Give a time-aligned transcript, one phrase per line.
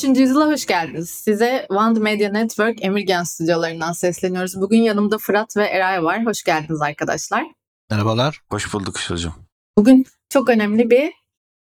[0.00, 0.20] Muhteşem 13.
[0.20, 1.10] yüzyıla hoş geldiniz.
[1.10, 4.60] Size Wand Media Network Emirgen stüdyolarından sesleniyoruz.
[4.60, 6.26] Bugün yanımda Fırat ve Eray var.
[6.26, 7.44] Hoş geldiniz arkadaşlar.
[7.90, 8.40] Merhabalar.
[8.50, 9.34] Hoş bulduk Işıl'cığım.
[9.78, 11.12] Bugün çok önemli bir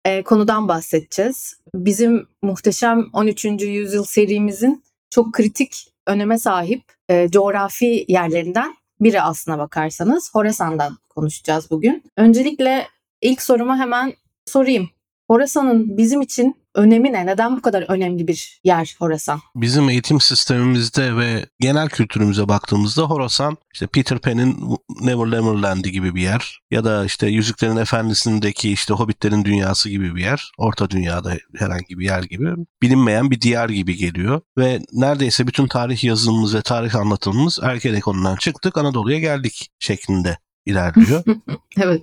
[0.05, 1.61] e, konudan bahsedeceğiz.
[1.75, 3.45] Bizim muhteşem 13.
[3.45, 10.35] yüzyıl serimizin çok kritik öneme sahip e, coğrafi yerlerinden biri aslına bakarsanız.
[10.35, 12.05] Horasan'dan konuşacağız bugün.
[12.17, 12.89] Öncelikle
[13.21, 14.15] ilk soruma hemen
[14.47, 14.91] sorayım.
[15.29, 17.27] Horasan'ın bizim için önemi ne?
[17.27, 19.41] Neden bu kadar önemli bir yer Horasan?
[19.55, 26.15] Bizim eğitim sistemimizde ve genel kültürümüze baktığımızda Horasan işte Peter Pan'in Never Never Land'i gibi
[26.15, 30.53] bir yer ya da işte Yüzüklerin Efendisi'ndeki işte Hobbitlerin dünyası gibi bir yer.
[30.59, 32.55] Orta dünyada herhangi bir yer gibi.
[32.83, 38.79] Bilinmeyen bir diyar gibi geliyor ve neredeyse bütün tarih yazımımız ve tarih anlatımımız Ergenekon'dan çıktık
[38.79, 41.25] Anadolu'ya geldik şeklinde ilerliyor.
[41.81, 42.03] evet.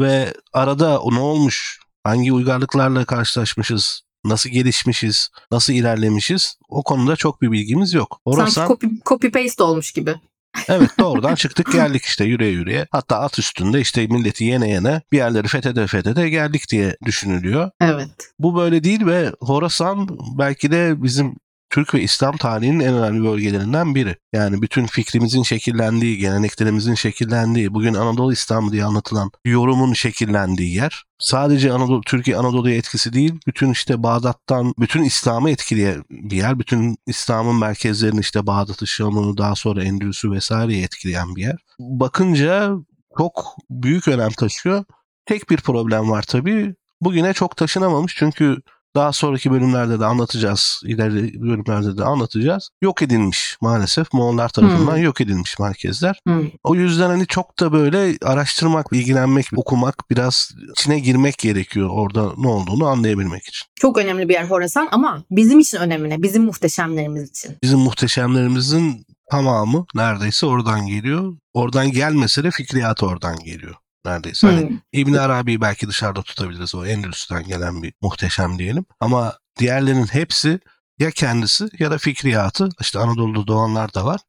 [0.00, 1.77] ve arada ne olmuş,
[2.08, 8.20] hangi uygarlıklarla karşılaşmışız, nasıl gelişmişiz, nasıl ilerlemişiz o konuda çok bir bilgimiz yok.
[8.24, 10.14] Orasan, Sanki copy, copy paste olmuş gibi.
[10.68, 12.86] evet doğrudan çıktık geldik işte yürüye yürüye.
[12.90, 17.70] Hatta at üstünde işte milleti yene yene bir yerleri fethede fethede geldik diye düşünülüyor.
[17.80, 18.10] Evet.
[18.38, 21.36] Bu böyle değil ve Horasan belki de bizim
[21.70, 24.16] Türk ve İslam tarihinin en önemli bölgelerinden biri.
[24.32, 31.04] Yani bütün fikrimizin şekillendiği, geleneklerimizin şekillendiği, bugün Anadolu İslamı diye anlatılan yorumun şekillendiği yer.
[31.18, 36.58] Sadece Anadolu, Türkiye Anadolu'ya etkisi değil, bütün işte Bağdat'tan, bütün İslam'ı etkileyen bir yer.
[36.58, 41.56] Bütün İslam'ın merkezlerini işte Bağdat'ı, Şam'ı, daha sonra Endülüs'ü vesaireyi etkileyen bir yer.
[41.78, 42.72] Bakınca
[43.18, 44.84] çok büyük önem taşıyor.
[45.26, 46.74] Tek bir problem var tabii.
[47.00, 48.56] Bugüne çok taşınamamış çünkü
[48.94, 50.80] daha sonraki bölümlerde de anlatacağız.
[50.84, 52.70] İleride bölümlerde de anlatacağız.
[52.82, 54.12] Yok edilmiş maalesef.
[54.12, 55.02] Moğollar tarafından Hmm.
[55.04, 56.20] yok edilmiş merkezler.
[56.26, 56.46] Hmm.
[56.64, 62.48] O yüzden hani çok da böyle araştırmak, ilgilenmek, okumak, biraz içine girmek gerekiyor orada ne
[62.48, 63.66] olduğunu anlayabilmek için.
[63.74, 66.22] Çok önemli bir yer Horasan ama bizim için önemli ne?
[66.22, 67.56] Bizim muhteşemlerimiz için.
[67.62, 71.34] Bizim muhteşemlerimizin tamamı neredeyse oradan geliyor.
[71.54, 73.74] Oradan gelmese de fikriyat oradan geliyor.
[74.04, 74.46] Neredeyse.
[74.46, 74.78] Hani Hmm.
[74.92, 76.74] İbn Arabi'yi belki dışarıda tutabiliriz.
[76.74, 78.84] O Endülüs'ten gelen bir muhteşem diyelim.
[79.00, 80.60] Ama diğerlerinin hepsi
[80.98, 82.68] ya kendisi ya da fikriyatı.
[82.80, 84.20] işte Anadolu'da doğanlar da var.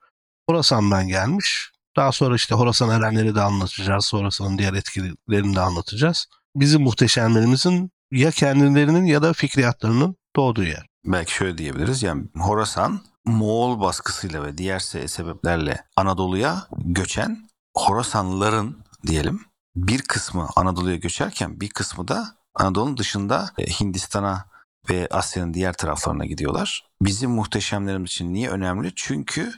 [0.50, 1.72] Horasan'dan gelmiş.
[1.96, 4.13] Daha sonra işte Horasan erenleri de anlatacağız.
[4.13, 6.25] Horasan'ın diğer etkilerini de anlatacağız.
[6.56, 10.86] Bizim muhteşemlerimizin ya kendilerinin ya da fikriyatlarının doğduğu yer.
[11.06, 12.03] Belki şöyle diyebiliriz.
[12.03, 18.75] Yani Horasan Moğol baskısıyla ve diğer se- sebeplerle Anadolu'ya göçen Horasanlıların
[19.07, 19.41] diyelim
[19.88, 24.45] bir kısmı Anadolu'ya göçerken bir kısmı da Anadolu'nun dışında e, Hindistan'a
[24.90, 26.85] ve Asya'nın diğer taraflarına gidiyorlar.
[27.01, 28.91] Bizim muhteşemlerimiz için niye önemli?
[28.95, 29.51] Çünkü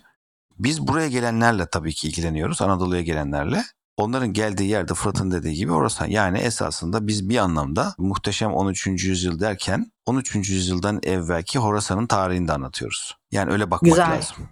[0.60, 2.62] biz buraya gelenlerle tabii ki ilgileniyoruz.
[2.62, 3.64] Anadolu'ya gelenlerle.
[3.98, 6.08] Onların geldiği yerde Fırat'ın dediği gibi Horasan.
[6.08, 8.88] Yani esasında biz bir anlamda muhteşem 13.
[8.88, 10.36] yüzyıl derken 13.
[10.36, 13.18] yüzyıldan evvelki Horasan'ın tarihini de anlatıyoruz.
[13.32, 14.12] Yani öyle bakmak Güzel.
[14.12, 14.50] lazım.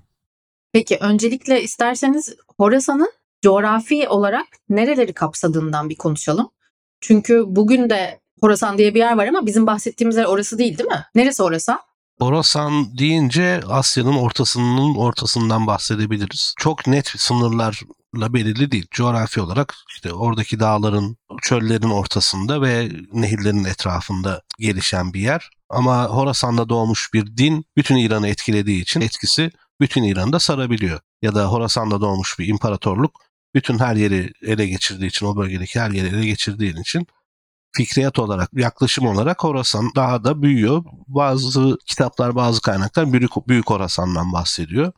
[0.73, 6.49] Peki öncelikle isterseniz Horasan'ın coğrafi olarak nereleri kapsadığından bir konuşalım.
[7.01, 10.89] Çünkü bugün de Horasan diye bir yer var ama bizim bahsettiğimiz yer orası değil değil
[10.89, 11.05] mi?
[11.15, 11.79] Neresi Horasan?
[12.19, 16.53] Horasan deyince Asya'nın ortasının ortasından bahsedebiliriz.
[16.57, 18.87] Çok net sınırlarla belirli değil.
[18.91, 25.49] Coğrafi olarak işte oradaki dağların, çöllerin ortasında ve nehirlerin etrafında gelişen bir yer.
[25.69, 29.51] Ama Horasan'da doğmuş bir din bütün İran'ı etkilediği için etkisi
[29.81, 30.99] bütün İran'ı da sarabiliyor.
[31.21, 33.21] Ya da Horasan'da doğmuş bir imparatorluk
[33.55, 37.07] bütün her yeri ele geçirdiği için, o bölgedeki her yeri ele geçirdiği için
[37.71, 40.83] fikriyat olarak, yaklaşım olarak Horasan daha da büyüyor.
[41.07, 44.91] Bazı kitaplar, bazı kaynaklar Büyük, Büyük Horasan'dan bahsediyor.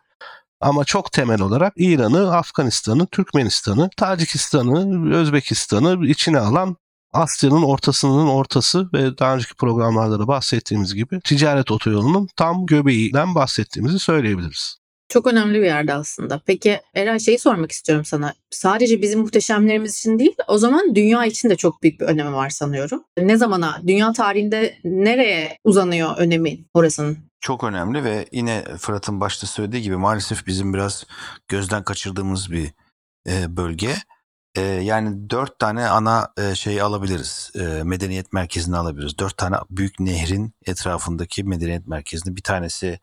[0.61, 6.77] Ama çok temel olarak İran'ı, Afganistan'ı, Türkmenistan'ı, Tacikistan'ı, Özbekistan'ı içine alan
[7.13, 13.99] Asya'nın ortasının ortası ve daha önceki programlarda da bahsettiğimiz gibi ticaret otoyolunun tam göbeğinden bahsettiğimizi
[13.99, 14.80] söyleyebiliriz.
[15.11, 16.41] Çok önemli bir yerde aslında.
[16.45, 18.33] Peki Eray şeyi sormak istiyorum sana.
[18.49, 22.49] Sadece bizim muhteşemlerimiz için değil, o zaman dünya için de çok büyük bir önemi var
[22.49, 23.03] sanıyorum.
[23.17, 27.17] Ne zamana, dünya tarihinde nereye uzanıyor önemi Horasan'ın?
[27.41, 31.05] Çok önemli ve yine Fırat'ın başta söylediği gibi maalesef bizim biraz
[31.47, 32.71] gözden kaçırdığımız bir
[33.27, 33.95] e, bölge.
[34.55, 37.51] E, yani dört tane ana e, şey alabiliriz.
[37.55, 39.19] E, medeniyet merkezini alabiliriz.
[39.19, 42.35] Dört tane büyük nehrin etrafındaki medeniyet merkezini.
[42.35, 42.99] Bir tanesi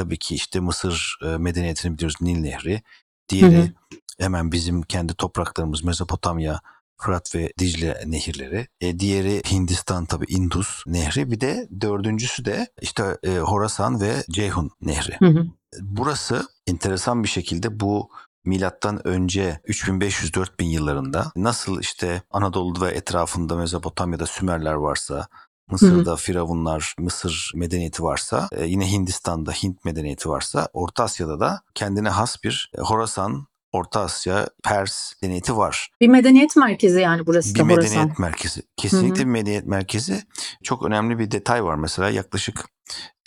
[0.00, 2.82] tabii ki işte Mısır e, medeniyetini biliyoruz Nil Nehri.
[3.28, 3.98] Diğeri Hı hı.
[4.18, 6.60] hemen bizim kendi topraklarımız Mezopotamya,
[7.00, 8.66] Fırat ve Dicle nehirleri.
[8.80, 11.30] E, diğeri Hindistan tabii Indus nehri.
[11.30, 15.16] Bir de dördüncüsü de işte e, Horasan ve Ceyhun nehri.
[15.18, 15.46] Hı hı.
[15.80, 18.10] Burası enteresan bir şekilde bu
[18.44, 25.28] milattan önce 3500-4000 yıllarında nasıl işte Anadolu'da ve etrafında Mezopotamya'da Sümerler varsa,
[25.70, 32.08] Mısır'da Firavunlar, Mısır medeniyeti varsa, e, yine Hindistan'da Hint medeniyeti varsa, Orta Asya'da da kendine
[32.08, 35.90] has bir e, Horasan, Orta Asya, Pers medeniyeti var.
[36.00, 38.14] Bir medeniyet merkezi yani burası Bir da medeniyet Horasan.
[38.18, 38.62] merkezi.
[38.76, 39.26] Kesinlikle Hı hı.
[39.26, 40.22] bir medeniyet merkezi.
[40.62, 42.64] Çok önemli bir detay var mesela yaklaşık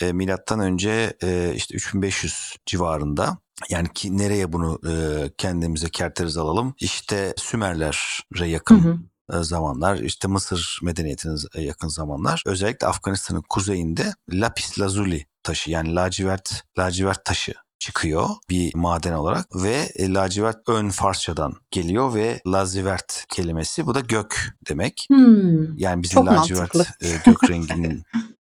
[0.00, 3.38] e, milattan önce e, işte 3500 civarında
[3.70, 4.92] yani ki nereye bunu e,
[5.38, 6.74] kendimize kerteriz alalım?
[6.80, 8.98] İşte Sümerlere yakın Hı hı.
[9.32, 12.42] E, zamanlar, işte Mısır medeniyetine z- yakın zamanlar.
[12.46, 19.92] Özellikle Afganistan'ın kuzeyinde lapis lazuli taşı yani lacivert lacivert taşı çıkıyor bir maden olarak ve
[19.96, 25.06] e, lacivert ön Farsçadan geliyor ve lazivert kelimesi bu da gök demek.
[25.08, 25.78] Hmm.
[25.78, 28.02] Yani bizim lacivert e, gök renginin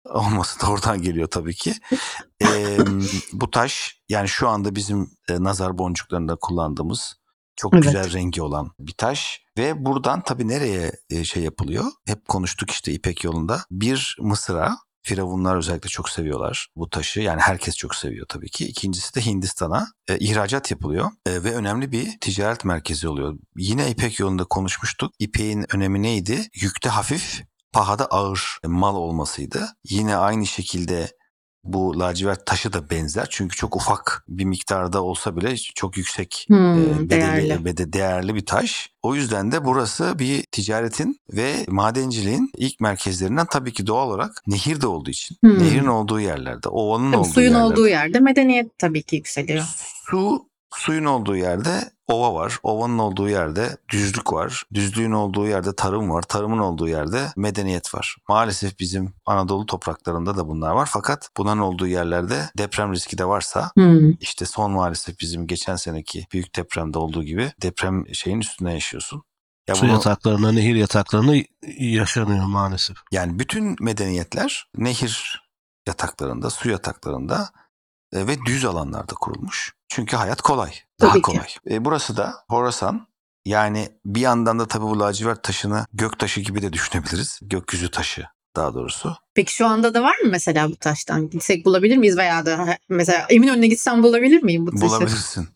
[0.04, 1.74] olması da oradan geliyor tabii ki.
[2.42, 2.78] E,
[3.32, 7.16] bu taş yani şu anda bizim e, nazar boncuklarında kullandığımız
[7.56, 7.84] çok Evet.
[7.84, 11.84] güzel rengi olan bir taş ve buradan tabii nereye e, şey yapılıyor?
[12.06, 13.60] Hep konuştuk işte İpek yolunda.
[13.70, 17.20] Bir Mısır'a Firavunlar özellikle çok seviyorlar bu taşı.
[17.20, 18.66] Yani herkes çok seviyor tabii ki.
[18.68, 23.38] İkincisi de Hindistan'a e, ihracat yapılıyor E, ve önemli bir ticaret merkezi oluyor.
[23.56, 25.12] Yine İpek yolunda konuşmuştuk.
[25.18, 26.48] İpeğin önemi neydi?
[26.54, 27.42] Yükte hafif,
[27.72, 29.68] pahada ağır mal olmasıydı.
[29.84, 31.10] Yine aynı şekilde
[31.66, 33.26] bu lacivert taşı da benzer.
[33.30, 37.64] Çünkü çok ufak bir miktarda olsa bile çok yüksek Hmm, e, bedeli, değerli.
[37.64, 38.90] bede- değerli bir taş.
[39.02, 44.80] O yüzden de burası bir ticaretin ve madenciliğin ilk merkezlerinden tabii ki doğal olarak nehir
[44.80, 45.36] de olduğu için.
[45.40, 45.58] Hmm.
[45.58, 47.72] Nehrin olduğu yerlerde, ovanın Tabii olduğu suyun yerlerde.
[47.72, 49.64] olduğu yerde medeniyet tabii ki yükseliyor.
[50.10, 52.58] Su suyun olduğu yerde ova var.
[52.62, 54.62] Ovanın olduğu yerde düzlük var.
[54.74, 56.22] Düzlüğün olduğu yerde tarım var.
[56.22, 58.16] Tarımın olduğu yerde medeniyet var.
[58.28, 60.88] Maalesef bizim Anadolu topraklarında da bunlar var.
[60.92, 64.10] Fakat bunların olduğu yerlerde deprem riski de varsa Hmm.
[64.20, 69.22] işte son maalesef bizim geçen seneki büyük depremde olduğu gibi deprem şeyin üstüne yaşıyorsun.
[69.68, 71.34] Ya Su bunu- yataklarına, nehir yataklarına
[71.78, 72.96] yaşanıyor maalesef.
[73.12, 75.42] yani bütün medeniyetler nehir
[75.86, 77.50] yataklarında, su yataklarında
[78.14, 79.72] ve düz alanlarda kurulmuş.
[79.88, 81.22] Çünkü hayat kolay, daha Tabii ki.
[81.22, 81.46] kolay.
[81.70, 83.06] E, burası da Horasan.
[83.44, 87.38] Yani bir yandan da tabii bu lacivert taşını gök taşı gibi de düşünebiliriz.
[87.42, 88.24] Gökyüzü taşı
[88.56, 89.16] daha doğrusu.
[89.34, 91.30] Peki şu anda da var mı mesela bu taştan?
[91.30, 94.82] Gitsek bulabilir miyiz veya da mesela Eminönü'ne gitsem bulabilir miyim bu taşı?
[94.88, 95.48] Bulabilirsin.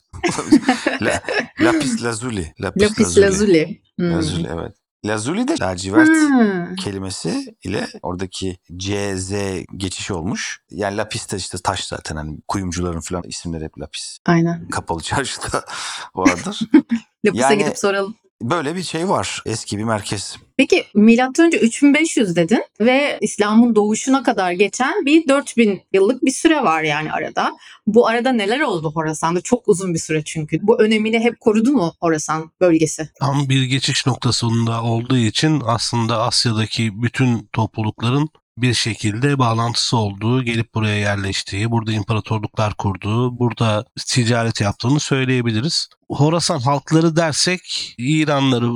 [1.03, 1.23] La-
[1.61, 2.55] lapis lazuli.
[2.61, 3.25] Lapis, Lapis lazuli.
[3.27, 3.81] lazuli.
[3.99, 4.13] Hmm.
[4.13, 4.73] Lazuli, evet.
[5.05, 6.75] Lazuli de lacivert Hmm.
[6.75, 9.33] kelimesi ile oradaki CZ
[9.77, 10.61] geçiş olmuş.
[10.71, 14.19] Yani lapis de işte taş zaten hani kuyumcuların falan isimleri hep lapis.
[14.27, 14.69] Aynen.
[14.69, 15.65] Kapalı çarşıda
[16.15, 16.61] vardır.
[17.27, 18.15] Lapis'e Yani- gidip soralım.
[18.43, 19.43] Böyle bir şey var.
[19.47, 20.37] Eski bir merkez.
[20.57, 26.63] Peki milattan önce 3500 dedin ve İslam'ın doğuşuna kadar geçen bir 4000 yıllık bir süre
[26.63, 27.53] var yani arada.
[27.87, 29.41] Bu arada neler oldu Horasan'da?
[29.41, 30.59] Çok uzun bir süre çünkü.
[30.63, 33.09] Bu önemini hep korudu mu Horasan bölgesi?
[33.21, 38.29] Tam bir geçiş noktasında olduğu için aslında Asya'daki bütün toplulukların
[38.63, 45.89] bir şekilde bağlantısı olduğu, gelip buraya yerleştiği, burada imparatorluklar kurduğu, burada ticaret yaptığını söyleyebiliriz.
[46.09, 48.71] Horasan halkları dersek İranları,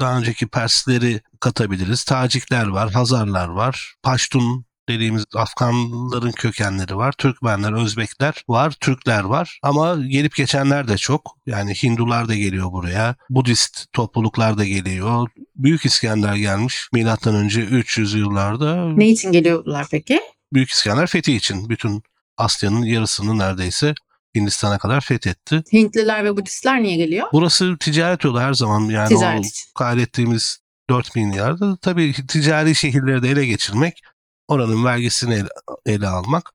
[0.00, 2.04] daha önceki Persleri katabiliriz.
[2.04, 7.12] Tacikler var, Hazarlar var, Paştun dediğimiz Afganların kökenleri var.
[7.12, 9.58] Türkmenler, Özbekler var, Türkler var.
[9.62, 11.36] Ama gelip geçenler de çok.
[11.46, 13.16] Yani Hindular da geliyor buraya.
[13.30, 15.28] Budist topluluklar da geliyor.
[15.56, 18.88] Büyük İskender gelmiş milattan önce 300 yıllarda.
[18.92, 20.20] Ne için geliyorlar peki?
[20.52, 22.02] Büyük İskender fethi için bütün
[22.36, 23.94] Asya'nın yarısını neredeyse
[24.34, 25.62] Hindistan'a kadar fethetti.
[25.72, 27.26] Hintliler ve Budistler niye geliyor?
[27.32, 29.66] Burası ticaret yolu her zaman yani Ticaret o için.
[29.74, 30.58] kaydettiğimiz
[30.90, 34.02] 4000 yıllarda tabii ticari şehirleri de ele geçirmek,
[34.48, 35.48] oranın vergisini ele,
[35.86, 36.52] ele almak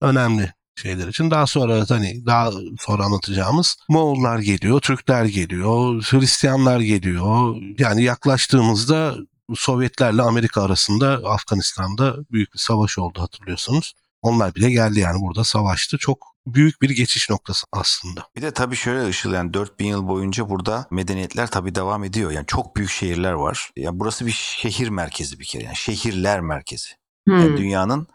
[0.00, 1.30] önemli şeyler için.
[1.30, 7.56] Daha sonra hani daha sonra anlatacağımız Moğollar geliyor, Türkler geliyor, Hristiyanlar geliyor.
[7.78, 9.16] Yani yaklaştığımızda
[9.54, 13.94] Sovyetlerle Amerika arasında Afganistan'da büyük bir savaş oldu hatırlıyorsunuz.
[14.22, 15.98] Onlar bile geldi yani burada savaştı.
[15.98, 18.26] Çok büyük bir geçiş noktası aslında.
[18.36, 22.30] Bir de tabii şöyle Işıl yani 4000 yıl boyunca burada medeniyetler tabii devam ediyor.
[22.30, 23.70] Yani çok büyük şehirler var.
[23.76, 25.64] Yani burası bir şehir merkezi bir kere.
[25.64, 26.88] Yani şehirler merkezi.
[27.28, 27.56] Hmm.
[27.56, 28.06] dünyanın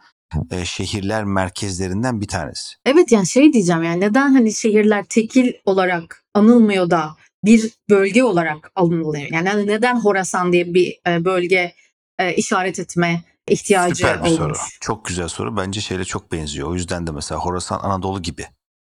[0.51, 2.75] e, şehirler merkezlerinden bir tanesi.
[2.85, 8.71] Evet yani şey diyeceğim yani neden hani şehirler tekil olarak anılmıyor da bir bölge olarak
[8.75, 9.27] anılıyor?
[9.31, 11.73] Yani hani neden Horasan diye bir e, bölge
[12.19, 14.43] e, işaret etme ihtiyacı Süper bir soru.
[14.43, 14.77] olmuş?
[14.81, 15.57] Çok güzel soru.
[15.57, 16.67] Bence şeyle çok benziyor.
[16.69, 18.45] O yüzden de mesela Horasan Anadolu gibi.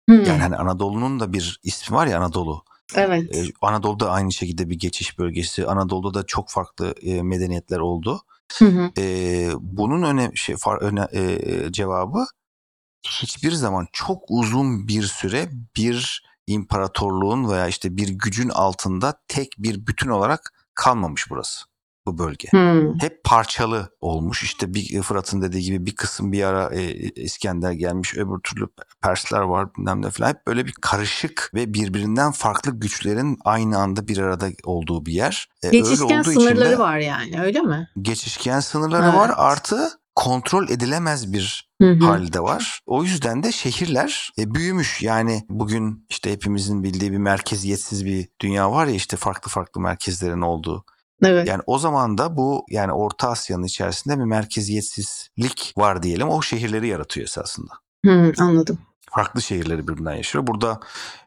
[0.09, 2.65] Hmm, Yani hani Anadolu'nun da bir ismi var ya Anadolu.
[2.95, 3.37] evet.
[3.37, 5.67] Ee, Anadolu'da aynı şekilde bir geçiş bölgesi.
[5.67, 8.21] Anadolu'da da çok farklı e, medeniyetler oldu.
[8.53, 8.65] Hı
[9.61, 12.27] bunun öne, şey, far, öne, e, cevabı
[13.09, 19.87] hiçbir zaman çok uzun bir süre bir imparatorluğun veya işte bir gücün altında tek bir
[19.87, 21.68] bütün olarak kalmamış burası.
[22.09, 22.49] Bu bölge.
[22.51, 23.01] Hmm.
[23.01, 24.43] Hep parçalı olmuş.
[24.43, 28.69] İşte bir Fırat'ın dediği gibi bir kısım bir ara e, İskender gelmiş, öbür türlü
[29.03, 30.29] Persler var bilmem ne falan.
[30.29, 35.49] Hep böyle bir karışık ve birbirinden farklı güçlerin aynı anda bir arada olduğu bir yer.
[35.63, 37.89] E, Geçişken sınırları de var yani öyle mi?
[38.03, 39.15] Geçişken sınırları Evet.
[39.15, 42.05] var artı kontrol edilemez bir Hı hı.
[42.05, 42.81] halde var.
[42.87, 45.03] O yüzden de şehirler e, büyümüş.
[45.03, 50.41] Yani bugün işte hepimizin bildiği bir merkeziyetsiz bir dünya var ya işte farklı farklı merkezlerin
[50.41, 50.85] olduğu.
[51.23, 51.49] Evet.
[51.49, 56.29] Yani o zaman da bu yani Orta Asya'nın içerisinde bir merkeziyetsizlik var diyelim.
[56.29, 57.73] O şehirleri yaratıyor esasında.
[58.05, 58.79] Hı, anladım.
[59.11, 60.47] Farklı şehirleri birbirinden yaşıyor.
[60.47, 60.81] Burada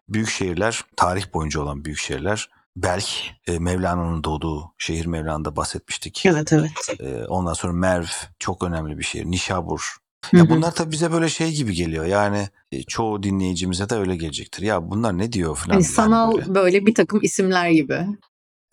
[0.10, 2.50] büyük şehirler, tarih boyunca olan büyük şehirler.
[2.75, 6.25] Belk, e, Mevlana'nın doğduğu şehir Mevlana'da bahsetmiştik.
[6.25, 6.71] Evet evet.
[7.00, 8.05] E, ondan sonra Merv
[8.39, 9.25] çok önemli bir şehir.
[9.25, 9.98] Nişabur.
[10.33, 10.50] Ya hı.
[10.50, 12.05] bunlar tabii bize böyle şey gibi geliyor.
[12.05, 14.63] Yani e, çoğu dinleyicimize de öyle gelecektir.
[14.63, 15.74] Ya bunlar ne diyor falan.
[15.74, 16.55] Yani sanal böyle.
[16.55, 16.86] böyle.
[16.86, 18.07] bir takım isimler gibi.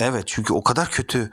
[0.01, 1.33] Evet çünkü o kadar kötü,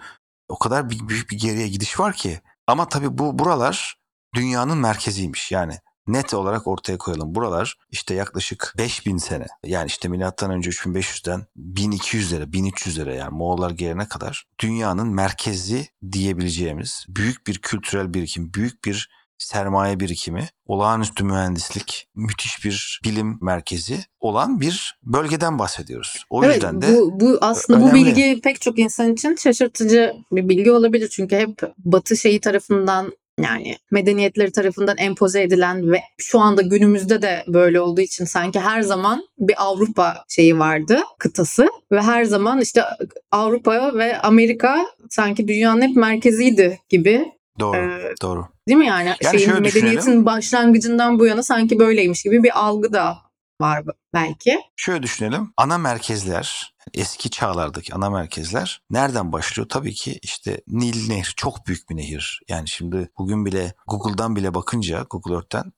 [0.49, 2.41] o kadar büyük bir geriye gidiş var ki.
[2.67, 3.95] Ama tabii bu buralar
[4.35, 5.51] dünyanın merkeziymiş.
[5.51, 7.35] Yani net olarak ortaya koyalım.
[7.35, 9.45] Buralar işte yaklaşık 5000 sene.
[9.65, 17.47] Yani işte milattan önce 3500'den 1200'lere, 1300'lere yani Moğollar gelene kadar dünyanın merkezi diyebileceğimiz büyük
[17.47, 24.99] bir kültürel birikim, büyük bir sermaye birikimi, olağanüstü mühendislik, müthiş bir bilim merkezi olan bir
[25.03, 26.25] bölgeden bahsediyoruz.
[26.29, 28.05] O evet yüzden de bu, bu aslında bu önemli.
[28.05, 31.09] bilgi pek çok insan için şaşırtıcı bir bilgi olabilir.
[31.09, 37.43] Çünkü hep batı şeyi tarafından yani medeniyetleri tarafından empoze edilen ve şu anda günümüzde de
[37.47, 42.83] böyle olduğu için sanki her zaman bir Avrupa şeyi vardı kıtası ve her zaman işte
[43.31, 47.25] Avrupa ve Amerika sanki dünyanın hep merkeziydi gibi
[47.59, 48.54] doğru, Ee, doğru.
[48.67, 49.15] Değil mi yani?
[49.21, 50.25] Yani Şeyin medeniyetin düşünelim.
[50.25, 53.17] başlangıcından bu yana sanki böyleymiş gibi bir algı da
[53.61, 54.59] var belki.
[54.75, 55.53] Şöyle düşünelim.
[55.57, 59.69] Ana merkezler, eski çağlardaki ana merkezler nereden başlıyor?
[59.69, 62.41] Tabii ki işte Nil Nehri çok büyük bir nehir.
[62.47, 65.71] Yani şimdi bugün bile Google'dan bile bakınca Google Earth'ten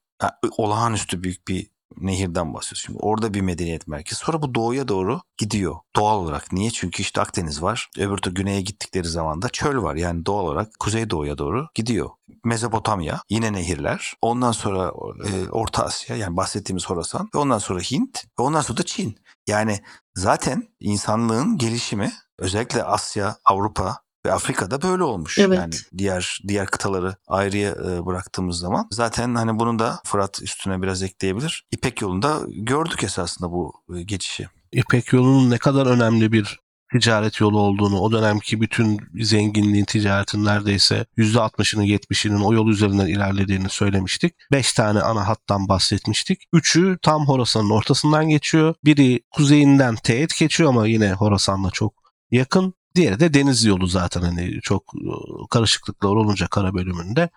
[0.58, 1.68] olağanüstü büyük bir
[1.98, 2.84] nehirden bahsediyoruz.
[2.86, 4.20] Şimdi orada bir medeniyet merkezi.
[4.20, 6.52] Sonra bu doğuya doğru gidiyor doğal olarak.
[6.52, 6.72] Niye?
[6.72, 7.90] Çünkü işte Akdeniz var.
[7.98, 9.96] Öbür türlü güneye gittikleri zaman da çöl var.
[9.96, 12.10] Yani doğal olarak kuzeydoğuya doğru gidiyor.
[12.44, 14.14] Mezopotamya yine nehirler.
[14.22, 14.92] Ondan sonra
[15.30, 19.18] e, Orta Asya yani bahsettiğimiz Horasan ve ondan sonra Hint ve ondan sonra da Çin.
[19.48, 19.80] Yani
[20.16, 25.38] zaten insanlığın gelişimi özellikle Asya, Avrupa ve Afrika'da böyle olmuş.
[25.38, 25.58] Evet.
[25.58, 31.04] Yani diğer diğer kıtaları ayrıya e, bıraktığımız zaman zaten hani bunu da Fırat üstüne biraz
[31.04, 31.66] ekleyebilir.
[31.72, 34.48] İpek yolunda gördük esasında bu e, geçişi.
[34.72, 36.60] İpek yolunun ne kadar önemli bir
[36.92, 43.70] ticaret yolu olduğunu, o dönemki bütün zenginliğin ticaretin neredeyse %60'ının 70'inin o yol üzerinden ilerlediğini
[43.70, 44.34] söylemiştik.
[44.52, 46.44] 5 tane ana hattan bahsetmiştik.
[46.54, 48.76] Üçü tam Horasan'ın ortasından geçiyor.
[48.86, 51.94] Biri kuzeyinden Teğet geçiyor ama yine Horasan'la çok
[52.32, 52.74] yakın.
[52.98, 55.10] Diğeri de deniz yolu zaten hani çok e,
[55.50, 57.30] karışıklıklar olunca kara bölümünde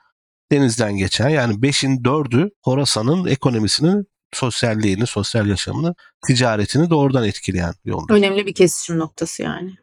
[0.52, 5.94] denizden geçen yani 5'in 4'ü Horasan'ın ekonomisinin sosyalliğini, sosyal yaşamını,
[6.26, 8.14] ticaretini doğrudan etkileyen yollar.
[8.14, 9.74] Önemli bir kesişim noktası yani.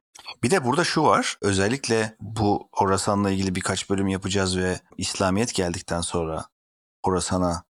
[0.43, 1.37] Bir de burada şu var.
[1.41, 6.45] Özellikle bu Horasan'la ilgili birkaç bölüm yapacağız ve İslamiyet geldikten sonra
[7.05, 7.63] Horasan'a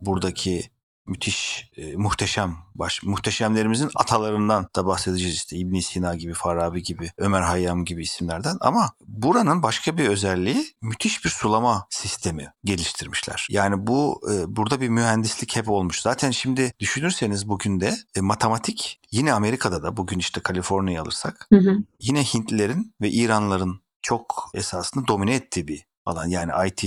[0.00, 0.70] buradaki
[1.06, 7.42] müthiş, e, muhteşem baş, muhteşemlerimizin atalarından da bahsedeceğiz işte İbn Sina gibi, Farabi gibi, Ömer
[7.42, 13.46] Hayyam gibi isimlerden ama buranın başka bir özelliği müthiş bir sulama sistemi geliştirmişler.
[13.50, 16.00] Yani bu e, burada bir mühendislik hep olmuş.
[16.00, 21.58] Zaten şimdi düşünürseniz bugün de e, matematik yine Amerika'da da bugün işte Kaliforniya'yı alırsak Hı
[21.58, 21.76] hı.
[22.00, 26.26] yine Hintlilerin ve İranlıların çok esasında domine ettiği bir alan.
[26.26, 26.84] Yani IT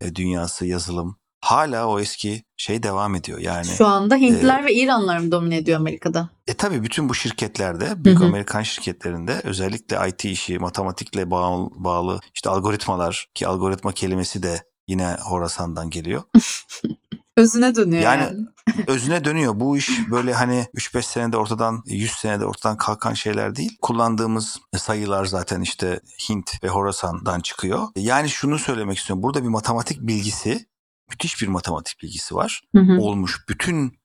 [0.00, 3.38] e, dünyası, yazılım hala o eski şey devam ediyor.
[3.38, 6.28] Yani Şu anda Hintliler ve İranlılar mı domine ediyor Amerika'da?
[6.46, 8.28] e tabii bütün bu şirketlerde, büyük Hı hı.
[8.28, 15.16] Amerikan şirketlerinde özellikle IT işi, matematikle bağlı, bağlı işte algoritmalar ki algoritma kelimesi de yine
[15.22, 16.22] Horasan'dan geliyor.
[17.36, 18.22] Özüne dönüyor yani.
[18.22, 18.46] Yani-
[18.86, 19.60] Özüne dönüyor.
[19.60, 23.78] Bu iş böyle hani 3-5 senede ortadan, 100 senede ortadan kalkan şeyler değil.
[23.82, 27.88] Kullandığımız sayılar zaten işte Hint ve Horasan'dan çıkıyor.
[27.96, 29.22] Yani şunu söylemek istiyorum.
[29.22, 30.66] Burada bir matematik bilgisi,
[31.10, 32.62] müthiş bir matematik bilgisi var.
[32.74, 33.00] Hı hı.
[33.00, 33.98] olmuş bütün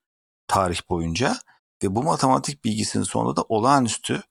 [0.48, 1.38] tarih boyunca
[1.84, 4.22] ve bu matematik bilgisinin sonunda da olağanüstü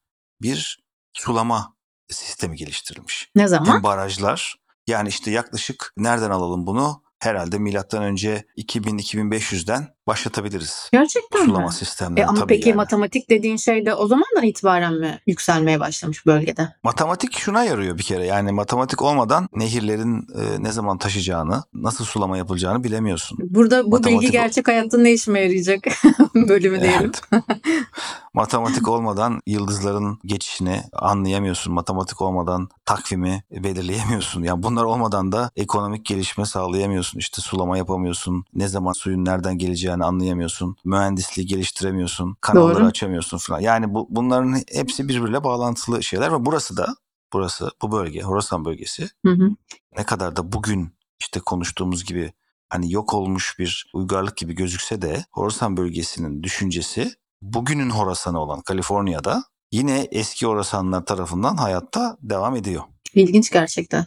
[0.43, 1.77] bir sulama
[2.09, 3.31] sistemi geliştirilmiş.
[3.35, 3.83] Ne Hem zaman?
[3.83, 4.57] barajlar
[4.87, 7.03] yani işte yaklaşık nereden alalım bunu?
[7.23, 10.89] Herhalde milattan önce 2000-2500'den başlatabiliriz.
[10.93, 11.73] Gerçekten sulama mi?
[11.73, 12.77] sistemleri E ama tabii peki yani.
[12.77, 16.69] matematik dediğin şey de o zamandan itibaren mi yükselmeye başlamış bölgede?
[16.83, 18.27] Matematik şuna yarıyor bir kere.
[18.27, 23.39] Yani matematik olmadan nehirlerin e, ne zaman taşıyacağını, nasıl sulama yapılacağını bilemiyorsun.
[23.41, 25.85] Burada bu Matematik- bilgi gerçek hayatta ne işime yarayacak
[26.35, 27.13] bölümü diyelim.
[27.33, 27.45] Evet.
[28.39, 31.75] Matematik olmadan yıldızların geçişini anlayamıyorsun.
[31.75, 34.43] Matematik olmadan takvimi belirleyemiyorsun.
[34.43, 37.19] Yani bunlar olmadan da ekonomik gelişme sağlayamıyorsun.
[37.19, 38.45] İşte sulama yapamıyorsun.
[38.55, 40.77] Ne zaman suyun nereden geleceğini anlayamıyorsun.
[40.85, 42.37] Mühendisliği geliştiremiyorsun.
[42.41, 42.87] Kanalları Doğru.
[42.87, 43.61] açamıyorsun falan.
[43.61, 46.97] Yani bu bunların hepsi birbiriyle bağlantılı şeyler ve burası da
[47.33, 49.51] burası bu bölge Horasan bölgesi Hı hı.
[49.97, 52.33] ne kadar da bugün işte konuştuğumuz gibi
[52.69, 59.45] hani yok olmuş bir uygarlık gibi gözükse de Horasan bölgesinin düşüncesi bugünün Horasan'ı olan Kaliforniya'da
[59.73, 62.83] yine eski Horasanlar tarafından hayatta devam ediyor.
[63.15, 64.07] İlginç gerçekten.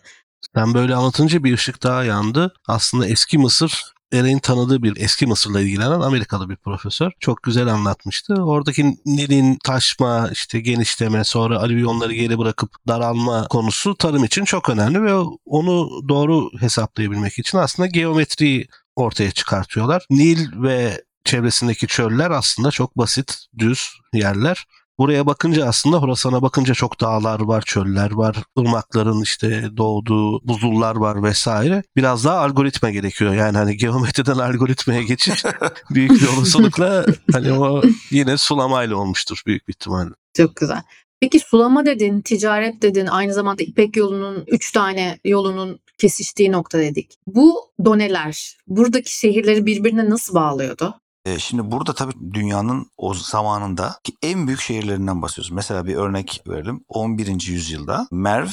[0.55, 2.53] Sen böyle anlatınca bir ışık daha yandı.
[2.67, 7.11] Aslında eski Mısır Eren'in tanıdığı bir eski Mısır'la ilgilenen Amerikalı bir profesör.
[7.19, 8.33] Çok güzel anlatmıştı.
[8.33, 15.03] Oradaki Nil'in taşma, işte genişleme, sonra alüvyonları geri bırakıp daralma konusu tarım için çok önemli
[15.03, 15.13] ve
[15.45, 20.05] onu doğru hesaplayabilmek için aslında geometriyi ortaya çıkartıyorlar.
[20.09, 24.65] Nil ve çevresindeki çöller aslında çok basit, düz yerler.
[24.99, 31.23] Buraya bakınca aslında Horasan'a bakınca çok dağlar var, çöller var, ırmakların işte doğduğu buzullar var
[31.23, 31.83] vesaire.
[31.95, 33.33] Biraz daha algoritma gerekiyor.
[33.33, 35.43] Yani hani geometriden algoritmaya geçiş
[35.89, 40.11] büyük bir olasılıkla hani o yine sulamayla olmuştur büyük bir ihtimalle.
[40.37, 40.81] Çok güzel.
[41.21, 47.15] Peki sulama dedin, ticaret dedin, aynı zamanda İpek yolunun üç tane yolunun kesiştiği nokta dedik.
[47.27, 51.00] Bu doneler buradaki şehirleri birbirine nasıl bağlıyordu?
[51.25, 55.51] E, şimdi burada tabii dünyanın o zamanında en büyük şehirlerinden bahsediyoruz.
[55.51, 56.83] Mesela bir örnek verelim.
[56.87, 57.27] 11.
[57.47, 58.49] yüzyılda Merv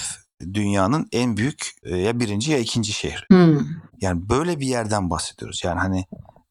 [0.54, 3.24] dünyanın en büyük e, ya birinci ya ikinci şehri.
[3.30, 3.58] Hmm.
[4.00, 5.60] Yani böyle bir yerden bahsediyoruz.
[5.64, 6.04] Yani hani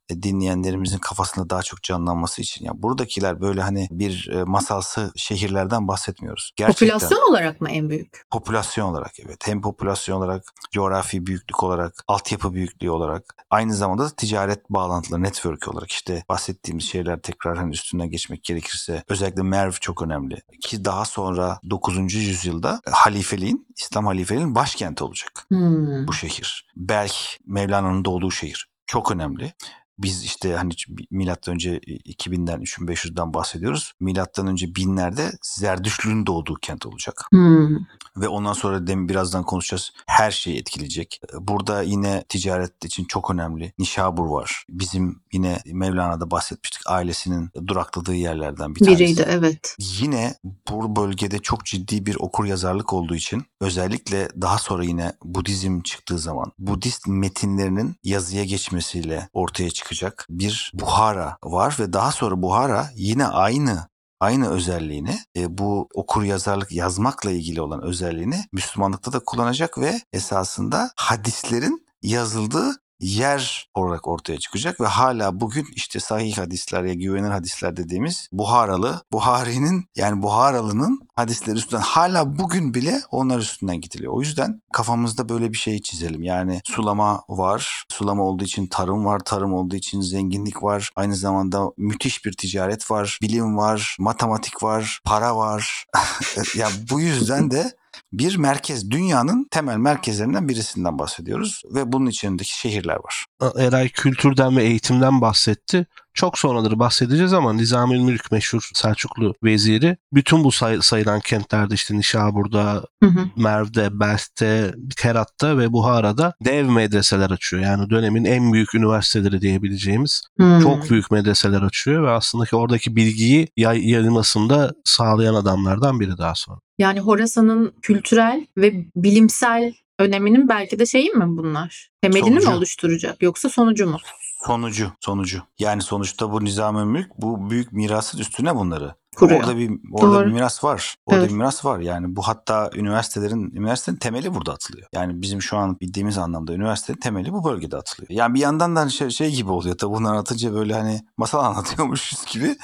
[0.09, 2.65] dinleyenlerimizin kafasında daha çok canlanması için.
[2.65, 6.51] Yani buradakiler böyle hani bir e, masalsı şehirlerden bahsetmiyoruz.
[6.55, 8.21] Gerçekten Popülasyon olarak mı en büyük?
[8.31, 9.47] popülasyon olarak evet.
[9.47, 15.67] Hem popülasyon olarak, coğrafi büyüklük olarak, altyapı büyüklüğü olarak, aynı zamanda da ticaret bağlantıları, network
[15.67, 20.41] olarak işte bahsettiğimiz şeyler tekrar hani üstünden geçmek gerekirse özellikle Merv çok önemli.
[20.61, 22.13] Ki daha sonra 9.
[22.13, 26.07] yüzyılda halifeliğin, İslam halifeliğinin başkenti olacak Hmm.
[26.07, 26.67] bu şehir.
[26.75, 28.69] Belk, Mevlana'nın doğduğu şehir.
[28.87, 29.53] Çok önemli.
[29.99, 30.73] Biz işte hani
[31.11, 33.93] milattan önce 2000'den 3500'den bahsediyoruz.
[33.99, 37.25] Milattan önce binlerde Zerdüştlüğün doğduğu kent olacak.
[37.31, 37.77] Hmm.
[38.17, 39.91] Ve ondan sonra demin birazdan konuşacağız.
[40.07, 41.21] Her şeyi etkileyecek.
[41.39, 43.73] Burada yine ticaret için çok önemli.
[43.79, 44.63] Nişabur var.
[44.69, 46.81] Bizim yine Mevlana'da bahsetmiştik.
[46.87, 49.03] Ailesinin durakladığı yerlerden bir tanesi.
[49.03, 49.75] Biriydi evet.
[49.79, 50.35] Yine
[50.69, 56.19] bu bölgede çok ciddi bir okur yazarlık olduğu için özellikle daha sonra yine Budizm çıktığı
[56.19, 63.25] zaman Budist metinlerinin yazıya geçmesiyle ortaya çıkacak bir Buhara var ve daha sonra Buhara yine
[63.25, 63.87] aynı
[64.19, 70.91] aynı özelliğini e, bu okur yazarlık yazmakla ilgili olan özelliğini Müslümanlıkta da kullanacak ve esasında
[70.95, 77.77] hadislerin yazıldığı yer olarak ortaya çıkacak ve hala bugün işte sahih hadisler ya güvenilir hadisler
[77.77, 84.13] dediğimiz Buharalı, Buhari'nin yani Buharalı'nın hadisleri üstünden hala bugün bile onlar üstünden gidiliyor.
[84.13, 86.23] O yüzden kafamızda böyle bir şey çizelim.
[86.23, 87.83] Yani sulama var.
[87.91, 89.19] Sulama olduğu için tarım var.
[89.19, 90.89] Tarım olduğu için zenginlik var.
[90.95, 93.19] Aynı zamanda müthiş bir ticaret var.
[93.21, 93.95] Bilim var.
[93.99, 94.99] Matematik var.
[95.03, 95.85] Para var.
[96.55, 97.71] ya bu yüzden de
[98.13, 103.25] bir merkez, dünyanın temel merkezlerinden birisinden bahsediyoruz ve bunun içindeki şehirler var.
[103.57, 105.85] Eray kültürden ve eğitimden bahsetti.
[106.13, 111.97] Çok sonraları bahsedeceğiz ama Nizami Mülk meşhur Selçuklu veziri bütün bu say- sayılan kentlerde işte
[111.97, 113.25] Nişabur'da, Hı hı.
[113.35, 117.63] Merv'de, Belt'te, Herat'ta ve Buhara'da dev medreseler açıyor.
[117.63, 120.59] Yani dönemin en büyük üniversiteleri diyebileceğimiz Hmm.
[120.61, 126.17] çok büyük medreseler açıyor ve aslında ki oradaki bilgiyi yay- yayılmasını da sağlayan adamlardan biri
[126.17, 126.59] daha sonra.
[126.79, 131.89] Yani Horasan'ın kültürel ve bilimsel öneminin belki de şeyi mi bunlar?
[132.01, 132.57] Temelini mi Sonucu.
[132.57, 133.97] oluşturacak yoksa sonucu mu?
[134.45, 135.41] Sonucu, sonucu.
[135.59, 139.39] Yani sonuçta bu Nizami Mülk bu büyük mirasın üstüne bunları Kuruyor.
[139.39, 140.27] Orada bir orada Doğru.
[140.27, 140.95] bir miras var.
[141.05, 141.31] Orada Evet.
[141.31, 141.79] bir miras var.
[141.79, 144.87] Yani bu hatta üniversitelerin üniversitenin temeli burada atılıyor.
[144.93, 148.09] Yani bizim şu an bildiğimiz anlamda üniversitenin temeli bu bölgede atılıyor.
[148.09, 149.77] Yani bir yandan da hani şey, şey gibi oluyor.
[149.77, 152.55] Tabii bunları anlatınca böyle hani masal anlatıyormuşuz gibi.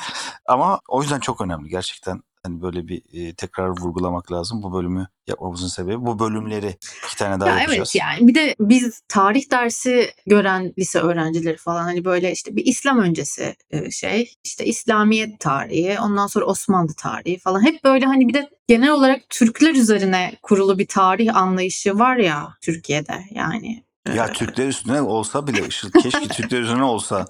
[0.47, 2.21] Ama o yüzden çok önemli gerçekten.
[2.45, 4.63] Hani böyle bir e, tekrar vurgulamak lazım.
[4.63, 6.75] Bu bölümü yapmamızın sebebi bu bölümleri
[7.07, 7.95] iki tane daha Ya yapacağız.
[7.95, 12.65] evet yani bir de biz tarih dersi gören lise öğrencileri falan hani böyle işte bir
[12.65, 13.55] İslam öncesi
[13.91, 18.91] şey işte İslamiyet tarihi ondan sonra Osmanlı tarihi falan hep böyle hani bir de genel
[18.91, 23.83] olarak Türkler üzerine kurulu bir tarih anlayışı var ya Türkiye'de yani.
[24.07, 25.69] Ya Türkler üstüne olsa bile
[26.01, 27.25] keşke Türkler üstüne olsa.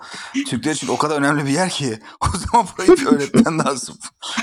[0.47, 3.97] Türkler için o kadar önemli bir yer ki o zaman burayı bir öğretmen lazım.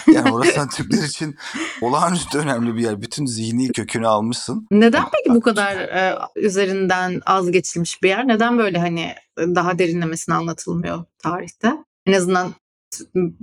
[0.06, 1.36] Yani orası Türkler için
[1.80, 3.02] olağanüstü önemli bir yer.
[3.02, 4.66] Bütün zihni kökünü almışsın.
[4.70, 8.28] Neden peki bu kadar e, üzerinden az geçilmiş bir yer?
[8.28, 11.72] Neden böyle hani daha derinlemesine anlatılmıyor tarihte?
[12.06, 12.54] En azından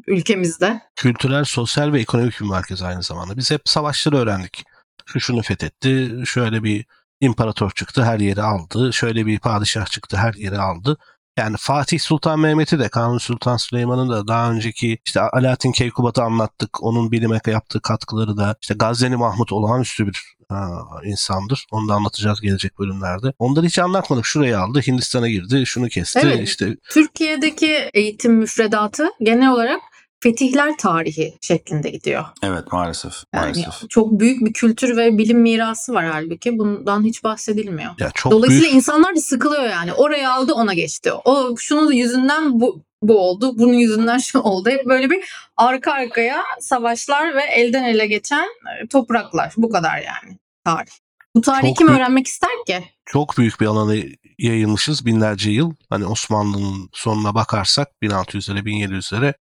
[0.08, 0.82] ülkemizde.
[0.96, 3.38] Kültürel, sosyal ve ekonomik bir merkez aynı zamanda.
[3.38, 4.64] Biz hep savaşları öğrendik.
[5.06, 6.86] Şu şunu fethetti, şöyle bir
[7.22, 10.98] imparator çıktı her yeri aldı, şöyle bir padişah çıktı her yeri aldı.
[11.38, 16.84] Yani Fatih Sultan Mehmet'i de Kanuni Sultan Süleyman'ın da daha önceki işte Alaaddin Keykubat'ı anlattık.
[16.84, 21.66] Onun bilime yaptığı katkıları da işte Gazneli Mahmut olağanüstü bir ha, insandır.
[21.72, 23.34] Onu da anlatacağız gelecek bölümlerde.
[23.40, 24.26] Onları hiç anlatmadık.
[24.26, 26.20] Şurayı aldı, Hindistan'a girdi, şunu kesti.
[26.24, 26.48] Evet.
[26.48, 29.82] İşte Türkiye'deki eğitim müfredatı genel olarak
[30.24, 32.26] fetihler tarihi şeklinde gidiyor.
[32.44, 33.14] Evet maalesef.
[33.36, 33.90] Yani Maalesef.
[33.90, 36.58] çok büyük bir kültür ve bilim mirası var halbuki.
[36.58, 37.92] Bundan hiç bahsedilmiyor.
[38.00, 39.94] ya çok Dolayısıyla büyük insanlar da sıkılıyor yani.
[39.94, 41.12] Oraya aldı ona geçti.
[41.14, 43.58] O şunun yüzünden bu bu oldu.
[43.60, 44.70] Bunun yüzünden şu oldu.
[44.70, 48.44] Hep böyle bir arka arkaya savaşlar ve elden ele geçen
[48.84, 49.54] e, topraklar.
[49.58, 50.92] Bu kadar yani tarih.
[51.36, 52.84] Bu tarihi Çok kim büyük- öğrenmek ister ki?
[53.06, 53.96] çok büyük bir alana
[54.40, 55.74] yayılmışız binlerce yıl.
[55.90, 59.34] Hani Osmanlı'nın sonuna bakarsak 1600'lere 1700'lere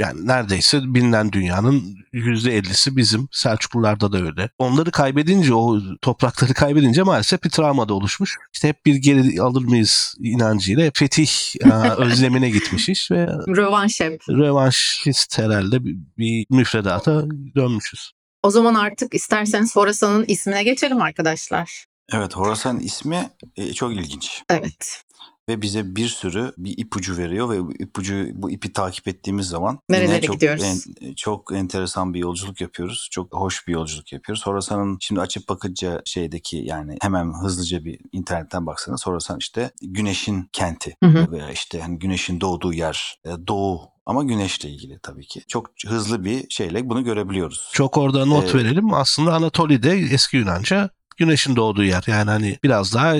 [0.00, 3.28] yani neredeyse bilinen dünyanın %50'si bizim.
[3.32, 4.50] Selçuklularda da öyle.
[4.58, 8.36] Onları kaybedince o toprakları kaybedince maalesef bir travma da oluşmuş.
[8.52, 11.30] İşte hep bir geri alır mıyız inancıyla fetih
[11.64, 14.20] e, özlemine gitmiş iş ve Rövanş hep.
[14.28, 17.24] revanşist herhalde bir, bir müfredata
[17.56, 18.12] dönmüşüz.
[18.42, 21.84] O zaman artık isterseniz Horasan'ın ismine geçelim arkadaşlar.
[22.12, 24.42] Evet Horasan ismi e, çok ilginç.
[24.50, 25.02] Evet.
[25.50, 29.78] Ve bize bir sürü bir ipucu veriyor ve bu ipucu bu ipi takip ettiğimiz zaman
[29.88, 30.62] Nerelere yine çok gidiyoruz?
[30.64, 33.08] en- çok enteresan bir yolculuk yapıyoruz.
[33.10, 34.46] Çok hoş bir yolculuk yapıyoruz.
[34.46, 40.96] Horasan'ın şimdi açıp bakınca şeydeki yani hemen hızlıca bir internetten baksanız Horasan işte güneşin kenti
[41.02, 41.32] Hı hı.
[41.32, 45.42] veya işte hani güneşin doğduğu yer, e, doğu ama güneşle ilgili tabii ki.
[45.48, 47.70] Çok hızlı bir şeyle bunu görebiliyoruz.
[47.72, 48.54] Çok orada not Evet.
[48.54, 48.94] verelim.
[48.94, 52.04] Aslında Anatoli'de eski Yunanca güneşin doğduğu yer.
[52.06, 53.14] Yani hani biraz daha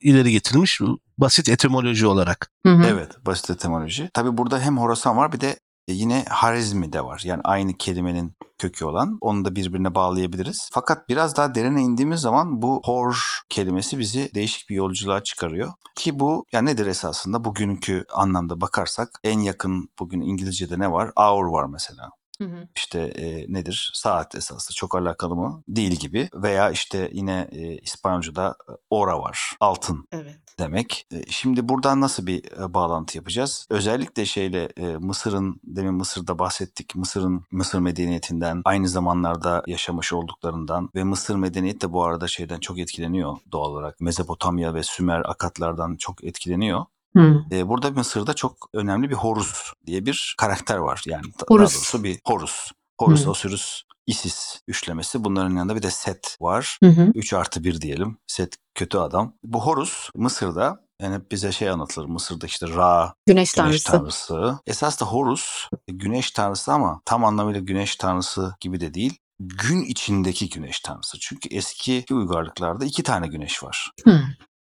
[0.00, 0.80] ileri getirilmiş
[1.18, 2.50] basit etimoloji olarak.
[2.66, 2.86] Hı hı.
[2.86, 4.10] Evet, basit etimoloji.
[4.14, 7.22] Tabii burada hem Horasan var bir de yine Harizmi de var.
[7.24, 9.18] Yani aynı kelimenin kökü olan.
[9.20, 10.68] Onu da birbirine bağlayabiliriz.
[10.72, 15.72] Fakat biraz daha derine indiğimiz zaman bu hor kelimesi bizi değişik bir yolculuğa çıkarıyor.
[15.96, 17.44] Ki bu ya nedir esasında?
[17.44, 21.10] Bugünkü anlamda bakarsak en yakın bugün İngilizce'de ne var?
[21.16, 22.68] Hour var mesela Hı hı.
[22.76, 28.56] işte e, nedir saat esaslı çok alakalı mı değil gibi veya işte yine e, İspanyolca'da
[28.90, 30.36] ora var altın Evet.
[30.58, 31.06] demek.
[31.12, 33.66] E, Şimdi buradan nasıl bir e, bağlantı yapacağız?
[33.70, 36.94] Özellikle şeyle e, Mısır'ın demin Mısır'da bahsettik.
[36.96, 42.78] Mısır'ın Mısır medeniyetinden aynı zamanlarda yaşamış olduklarından ve Mısır medeniyeti de bu arada şeyden çok
[42.78, 44.00] etkileniyor doğal olarak.
[44.00, 46.84] Mezopotamya ve Sümer akatlardan çok etkileniyor.
[47.16, 47.44] Hı.
[47.52, 51.02] E, burada Mısır'da çok önemli bir Horus diye bir karakter var.
[51.06, 51.38] Yani Horus.
[51.50, 52.70] daha doğrusu bir Horus.
[53.00, 53.30] Horus, Hı.
[53.30, 55.24] Osiris, Isis üçlemesi.
[55.24, 56.78] Bunların yanında bir de Set var.
[56.82, 57.12] Hı hı.
[57.14, 58.18] 3 artı 1 diyelim.
[58.26, 59.34] Set kötü adam.
[59.44, 62.06] Bu Horus Mısır'da yani hep bize şey anlatılır.
[62.06, 63.90] Mısır'da işte Ra Güneş güneş tanrısı.
[63.90, 64.58] tanrısı.
[64.66, 69.18] Esas da Horus güneş tanrısı ama tam anlamıyla güneş tanrısı gibi de değil.
[69.40, 71.18] Gün içindeki güneş tanrısı.
[71.20, 73.90] Çünkü eski uygarlıklarda iki tane güneş var.
[74.04, 74.20] Hı.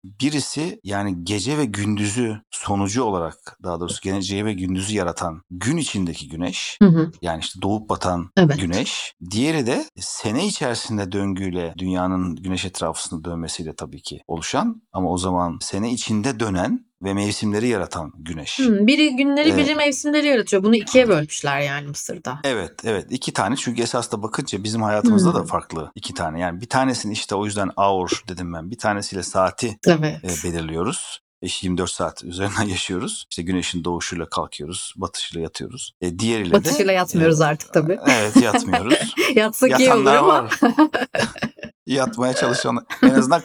[0.04, 6.30] Birisi yani gece ve gündüzü sonucu olarak daha doğrusu gece ve gündüzü yaratan gün içindeki
[6.30, 7.12] güneş Hı hı.
[7.22, 8.60] yani işte doğup batan Evet.
[8.60, 9.14] güneş.
[9.32, 15.58] Diğeri de sene içerisinde döngüyle dünyanın güneş etrafında dönmesiyle tabii ki oluşan ama o zaman
[15.62, 18.60] sene içinde dönen ve mevsimleri yaratan güneş.
[18.60, 20.64] Hı, Biri günleri biri mevsimleri yaratıyor.
[20.64, 22.40] Bunu ikiye bölmüşler yani Mısır'da.
[22.44, 25.46] Evet evet iki tane çünkü esas da bakınca bizim hayatımızda da Hmm.
[25.46, 26.40] farklı iki tane.
[26.40, 30.18] Yani bir tanesini işte o yüzden hour dedim ben bir tanesiyle saati Evet.
[30.24, 31.20] e, belirliyoruz.
[31.42, 33.26] İşte 24 saat üzerinden yaşıyoruz.
[33.30, 35.92] İşte güneşin doğuşuyla kalkıyoruz, batışıyla yatıyoruz.
[36.02, 38.00] E, diğeriyle de Batışıyla yatmıyoruz e, artık tabii.
[38.08, 39.16] Evet yatmıyoruz.
[39.36, 40.50] Yatsak iyi olur ama.
[41.86, 43.42] Yatmaya çalışan en azından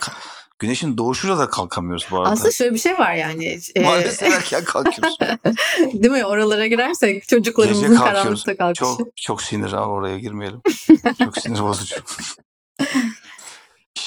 [0.59, 2.31] güneşin doğuşuyla da kalkamıyoruz bu arada.
[2.31, 3.59] Aslında şöyle bir şey var yani.
[3.75, 5.19] e, Maalesef erken kalkıyoruz.
[5.93, 6.25] değil mi?
[6.27, 8.81] Oralara girersek çocuklarımızın karanlıkta kalkışı.
[8.85, 10.61] Çok çok sinir abi oraya girmeyelim.
[11.25, 11.97] Çok sinir bozucu.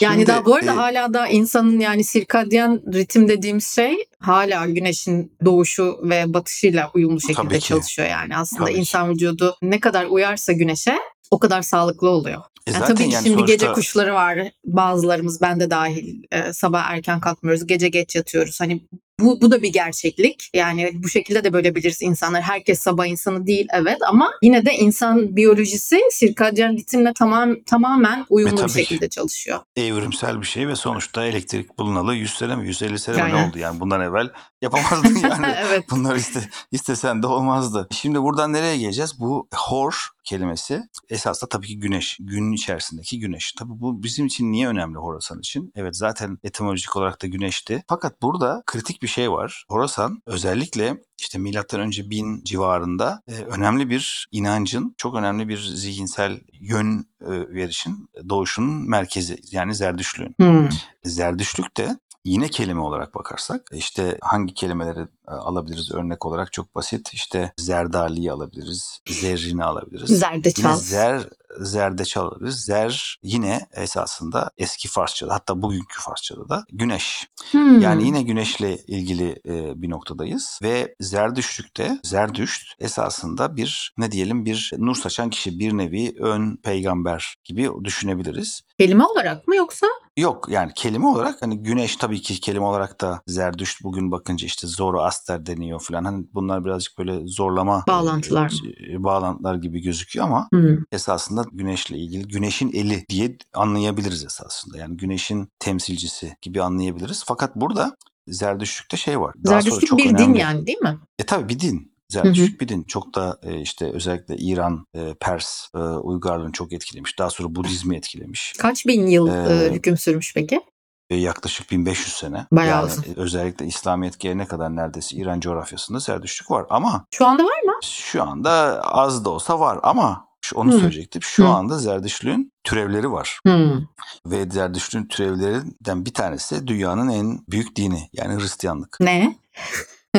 [0.01, 4.65] Yani Şimdi, daha bu arada e, hala da insanın yani sirkadyen ritim dediğimiz şey hala
[4.65, 7.65] güneşin doğuşu ve batışıyla uyumlu şekilde ki.
[7.65, 8.37] çalışıyor yani.
[8.37, 8.79] Aslında Tabii ki.
[8.79, 10.97] insan vücudu ne kadar uyarsa güneşe
[11.31, 12.41] o kadar sağlıklı oluyor.
[12.67, 14.39] E, Yani tabii yani şimdi gece sonuçta- kuşları var.
[14.65, 17.67] Bazılarımız ben de dahil e, sabah erken kalkmıyoruz.
[17.67, 18.61] Gece geç yatıyoruz.
[18.61, 18.81] Hani
[19.19, 20.49] bu, bu da bir gerçeklik.
[20.53, 22.41] Yani bu şekilde de bölebiliriz insanlar.
[22.41, 28.61] Herkes sabah insanı değil evet ama yine de insan biyolojisi sirkadyen ritimle tamam tamamen uyumlu
[28.61, 29.59] E, bir şekilde çalışıyor.
[29.75, 33.59] evrimsel bir şey ve sonuçta elektrik bulunalı 100 sene mi 150 sene mi ne oldu
[33.59, 34.29] yani bundan evvel
[34.61, 35.55] yapamazdın yani.
[35.57, 35.85] evet.
[35.91, 37.87] Bunları iste, istesen de olmazdı.
[37.91, 39.19] Şimdi buradan nereye geleceğiz?
[39.19, 42.17] Bu hor kelimesi esas da tabii ki güneş.
[42.19, 43.51] Günün içerisindeki güneş.
[43.51, 45.71] Tabii bu bizim için niye önemli Horasan için?
[45.75, 47.83] Evet zaten etimolojik olarak da güneşti.
[47.87, 49.65] Fakat burada kritik bir bir şey var.
[49.69, 56.39] Horasan özellikle işte milattan önce 1000 civarında e, önemli bir inancın, çok önemli bir zihinsel
[56.53, 60.35] yön e, verişin, doğuşunun merkezi yani Zerdüştlüğün.
[60.39, 60.69] Hmm.
[61.03, 67.13] Zerdüştlük de yine kelime olarak bakarsak işte hangi kelimeleri e, alabiliriz örnek olarak çok basit
[67.13, 70.09] işte Zerdali'yi alabiliriz, Zerrin'i alabiliriz.
[70.09, 70.75] Yine Zerdeçal.
[70.75, 72.55] zer, zerdeçal alabiliriz.
[72.55, 77.27] Zer yine esasında eski Farsçada hatta bugünkü Farsçada da güneş.
[77.51, 77.81] Hmm.
[77.81, 84.73] Yani yine güneşle ilgili e, bir noktadayız ve Zerdüştlükte Zerdüşt esasında bir ne diyelim bir
[84.77, 88.61] nur saçan kişi bir nevi ön peygamber gibi düşünebiliriz.
[88.79, 89.87] Kelime olarak mı yoksa?
[90.17, 94.67] Yok yani kelime olarak hani güneş tabii ki kelime olarak da Zerdüşt bugün bakınca işte
[94.67, 96.03] Zoroaster deniyor falan.
[96.03, 98.53] Hani bunlar birazcık böyle zorlama Bağlantılar
[98.89, 100.77] e, bağlantılar gibi gözüküyor ama Hmm.
[100.91, 104.77] esasında güneşle ilgili güneşin eli diye anlayabiliriz esasında.
[104.77, 107.23] Yani güneşin temsilcisi gibi anlayabiliriz.
[107.27, 109.33] Fakat burada Zerdüştlük'te şey var.
[109.45, 110.39] Daha Zerdüştlük bir din önemli.
[110.39, 110.97] yani değil mi?
[111.19, 111.96] E tabii bir din.
[112.09, 112.83] Zerdüştlük bir din.
[112.83, 117.19] Çok da e, işte özellikle İran, e, Pers, e, uygarlığını çok etkilemiş.
[117.19, 118.53] Daha sonra Budizmi etkilemiş.
[118.59, 120.61] Kaç bin yıl e, hüküm sürmüş peki?
[121.09, 122.45] E, yaklaşık 1500 sene.
[122.51, 123.03] Bayağı yani uzun.
[123.15, 126.65] özellikle İslamiyet gelene kadar neredeyse İran coğrafyasında Zerdüştlük var.
[126.69, 127.73] Ama Şu anda var mı?
[127.83, 130.79] şu anda az da olsa var ama onu Hı.
[130.79, 131.21] söyleyecektim.
[131.21, 131.47] Şu Hı.
[131.47, 133.39] anda Zerdüştlüğün türevleri var.
[133.45, 133.81] Hmm.
[134.25, 138.97] Ve Zerdüştlüğün türevlerinden bir tanesi dünyanın en büyük dini yani Hristiyanlık.
[138.99, 139.35] Ne?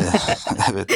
[0.72, 0.90] evet.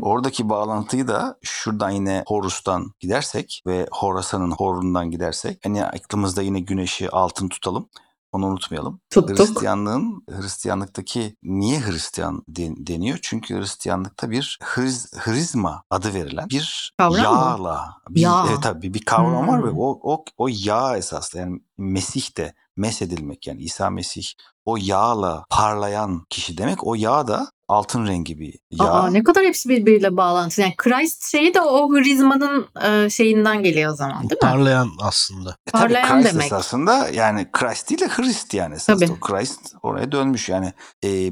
[0.00, 7.10] Oradaki bağlantıyı da şuradan yine Horus'tan gidersek ve Horasan'ın Horun'dan gidersek hani aklımızda yine güneşi
[7.10, 7.88] altın tutalım.
[8.32, 9.00] Onu unutmayalım.
[9.10, 9.38] Tuttuk.
[9.38, 13.18] Hristiyanlığın Hristiyanlıktaki niye Hristiyan den- deniyor?
[13.22, 17.22] Çünkü Hristiyanlıkta bir hriz, hrizma adı verilen bir Kavram mı?
[17.24, 18.44] yağla bir, Yağ.
[18.48, 19.78] evet tabii bir kavram var ve Hmm.
[19.78, 24.26] o, o, o yağ esaslı yani Mesih de mesedilmek yani İsa Mesih
[24.64, 26.86] o yağla parlayan kişi demek.
[26.86, 28.84] O yağ da altın rengi bir yağ.
[28.84, 30.62] Aa, ne kadar hepsi birbiriyle bağlantılı.
[30.64, 34.38] Yani Christ şeyi de o hrizmanın e, şeyinden geliyor o zaman değil mi?
[34.40, 35.56] Parlayan aslında.
[35.66, 36.46] E Parlayan Christ demek.
[36.46, 39.06] esasında yani Christ değil de Hrist yani esasında.
[39.06, 39.18] Tabii.
[39.22, 40.72] O Christ oraya dönmüş yani
[41.04, 41.30] e,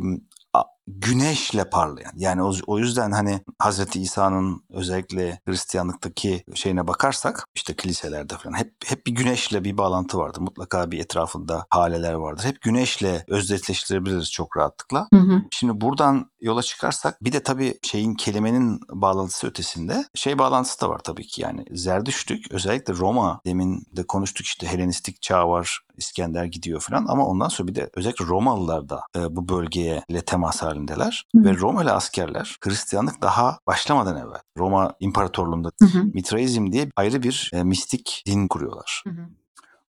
[0.87, 2.13] güneşle parlayan.
[2.17, 8.75] Yani o, o yüzden hani Hazreti İsa'nın özellikle Hristiyanlıktaki şeyine bakarsak işte kiliselerde falan hep
[8.87, 10.41] hep bir güneşle bir bağlantı vardır.
[10.41, 12.45] Mutlaka bir etrafında haleler vardır.
[12.45, 15.09] Hep güneşle özdeşleştirebiliriz çok rahatlıkla.
[15.15, 15.43] Hı hı.
[15.51, 20.99] Şimdi buradan yola çıkarsak bir de tabii şeyin kelimenin bağlantısı ötesinde şey bağlantısı da var
[20.99, 26.81] tabii ki yani Zerdüştlük özellikle Roma demin de konuştuk işte Helenistik çağ var İskender gidiyor
[26.81, 31.25] falan ama ondan sonra bir de özellikle Romalılar da e, bu bölgeye ile temas halindeler
[31.37, 31.45] Hı.
[31.45, 36.05] ve Romalı askerler Hristiyanlık daha başlamadan evvel Roma İmparatorluğu'nda Hı hı.
[36.15, 39.03] Mitraizm diye ayrı bir e, mistik din kuruyorlar.
[39.07, 39.27] Hı hı.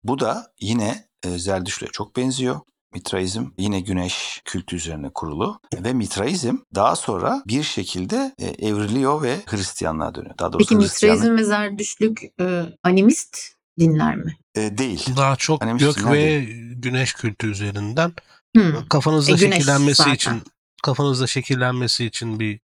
[0.04, 2.60] Bu da yine e, Zerdüştlüğe çok benziyor.
[2.94, 9.36] Mitraizm yine güneş kültü üzerine kurulu ve Mitraizm daha sonra bir şekilde e, evriliyor ve
[9.46, 10.38] Hristiyanlığa dönüyor.
[10.38, 13.38] Daha doğrusu Peki Mitraizm ve Zerdüştlük e, animist
[13.78, 14.36] dinler mi?
[14.56, 15.06] e, değil.
[15.16, 16.44] Daha çok Hani gök ve
[16.74, 18.12] güneş kültü üzerinden
[18.56, 18.88] Hmm.
[18.88, 20.14] kafanızda E, şekillenmesi zaten.
[20.14, 20.42] için
[20.84, 22.60] kafanızda şekillenmesi için bir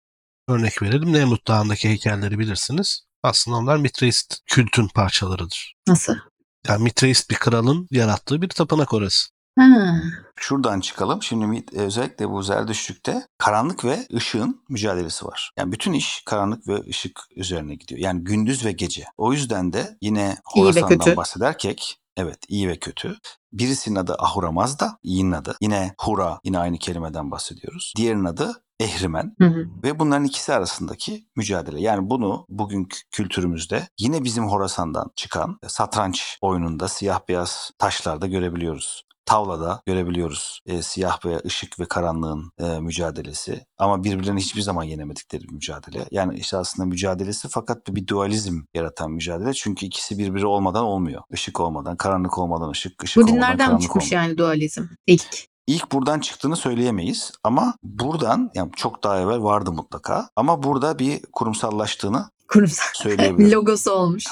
[0.48, 1.12] örnek verelim.
[1.12, 3.06] Nemrut Dağı'ndaki heykelleri bilirsiniz.
[3.22, 5.74] Aslında onlar Mitreist kültün parçalarıdır.
[5.88, 6.14] Nasıl?
[6.68, 9.28] Yani Mitreist bir kralın yarattığı bir tapınak orası.
[9.58, 10.00] Ha.
[10.36, 11.22] Şuradan çıkalım.
[11.22, 15.52] Şimdi e, özellikle bu Zerdüştlük'te karanlık ve ışığın mücadelesi var.
[15.58, 18.00] Yani bütün iş karanlık ve ışık üzerine gidiyor.
[18.00, 19.04] Yani gündüz ve gece.
[19.16, 21.16] O yüzden de yine Horasan'dan kötü.
[22.20, 23.16] Evet iyi ve kötü.
[23.52, 25.56] Birisinin adı Ahura Mazda, iyinin adı.
[25.60, 27.92] Yine Hura, yine aynı kelimeden bahsediyoruz.
[27.96, 29.34] Diğerinin adı Ehrimen.
[29.38, 29.66] Hı hı.
[29.84, 31.80] Ve bunların ikisi arasındaki mücadele.
[31.80, 39.04] Yani bunu bugünkü kültürümüzde yine bizim Horasan'dan çıkan satranç oyununda siyah beyaz taşlarda görebiliyoruz.
[39.30, 43.66] Tavlada görebiliyoruz e, siyah ve ışık ve karanlığın e, mücadelesi.
[43.78, 46.04] Ama birbirlerini hiçbir zaman yenemedikleri bir mücadele.
[46.10, 49.52] Yani işte aslında mücadelesi fakat bir dualizm yaratan mücadele.
[49.54, 51.22] Çünkü ikisi birbiri olmadan olmuyor.
[51.32, 54.22] Işık olmadan, karanlık olmadan ışık, ışık Bu olmadan karanlık çıkmış olmadan.
[54.22, 55.50] yani dualizm ilk?
[55.66, 61.20] İlk buradan çıktığını söyleyemeyiz ama buradan yani çok daha evvel vardı mutlaka ama burada bir
[61.32, 63.52] kurumsallaştığını Kurumsal söyleyebilirim.
[63.52, 64.24] logosu olmuş.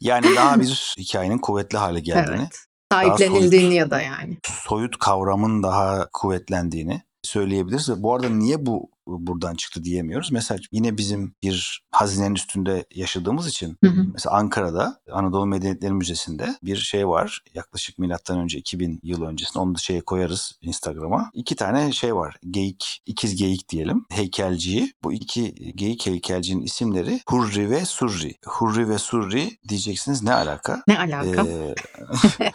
[0.00, 2.66] yani daha bir hikayenin kuvvetli hale geldiğini, Evet.
[2.92, 4.38] Sahiplenildiğini ya da yani.
[4.44, 8.02] soyut kavramın daha kuvvetlendiğini söyleyebiliriz.
[8.02, 10.32] Bu arada niye bu buradan çıktı diyemiyoruz.
[10.32, 14.06] Mesela yine bizim bir hazinenin üstünde yaşadığımız için Hı hı.
[14.12, 17.42] mesela Ankara'da Anadolu Medeniyetleri Müzesi'nde bir şey var.
[17.54, 21.30] Yaklaşık milattan önce 2000 yıl öncesinde onu da şeye koyarız Instagram'a.
[21.34, 22.36] İki tane şey var.
[22.50, 24.04] Geyik, ikiz geyik diyelim.
[24.10, 24.92] Heykelciyi.
[25.04, 28.34] Bu iki geyik heykelcinin isimleri Hurri ve Surri.
[28.46, 30.82] Hurri ve Surri diyeceksiniz ne alaka?
[30.88, 31.46] Ne alaka?
[31.48, 31.74] Ee,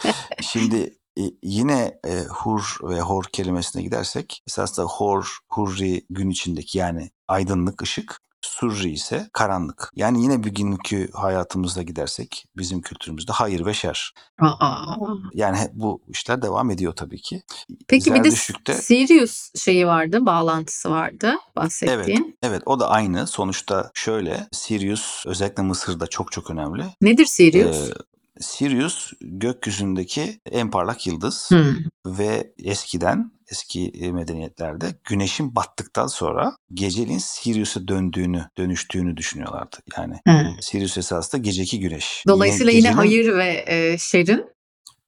[0.40, 0.97] şimdi
[1.42, 8.20] yine e, hur ve hor kelimesine gidersek esasında hor, hurri gün içindeki yani aydınlık, ışık.
[8.40, 9.90] Surri ise karanlık.
[9.96, 14.12] Yani yine bugünkü hayatımızda gidersek bizim kültürümüzde hayır ve şer.
[14.40, 14.96] Aa.
[15.34, 17.42] Yani bu işler devam ediyor tabii ki.
[17.88, 18.30] Peki bir de
[18.74, 22.38] Sirius şeyi vardı, bağlantısı vardı bahsettiğin.
[22.42, 23.26] Evet o da aynı.
[23.26, 26.84] Sonuçta şöyle Sirius özellikle Mısır'da çok çok önemli.
[27.00, 27.90] Nedir Sirius?
[27.90, 27.92] Ee,
[28.40, 31.76] Sirius gökyüzündeki en parlak yıldız Hmm.
[32.06, 39.76] ve eskiden eski e, medeniyetlerde güneşin battıktan sonra geceliğin Sirius'a döndüğünü, dönüştüğünü düşünüyorlardı.
[39.98, 40.56] Yani He.
[40.60, 42.24] Sirius esasında geceki güneş.
[42.28, 44.44] Dolayısıyla yine, gecenin- hayır ve e, şerin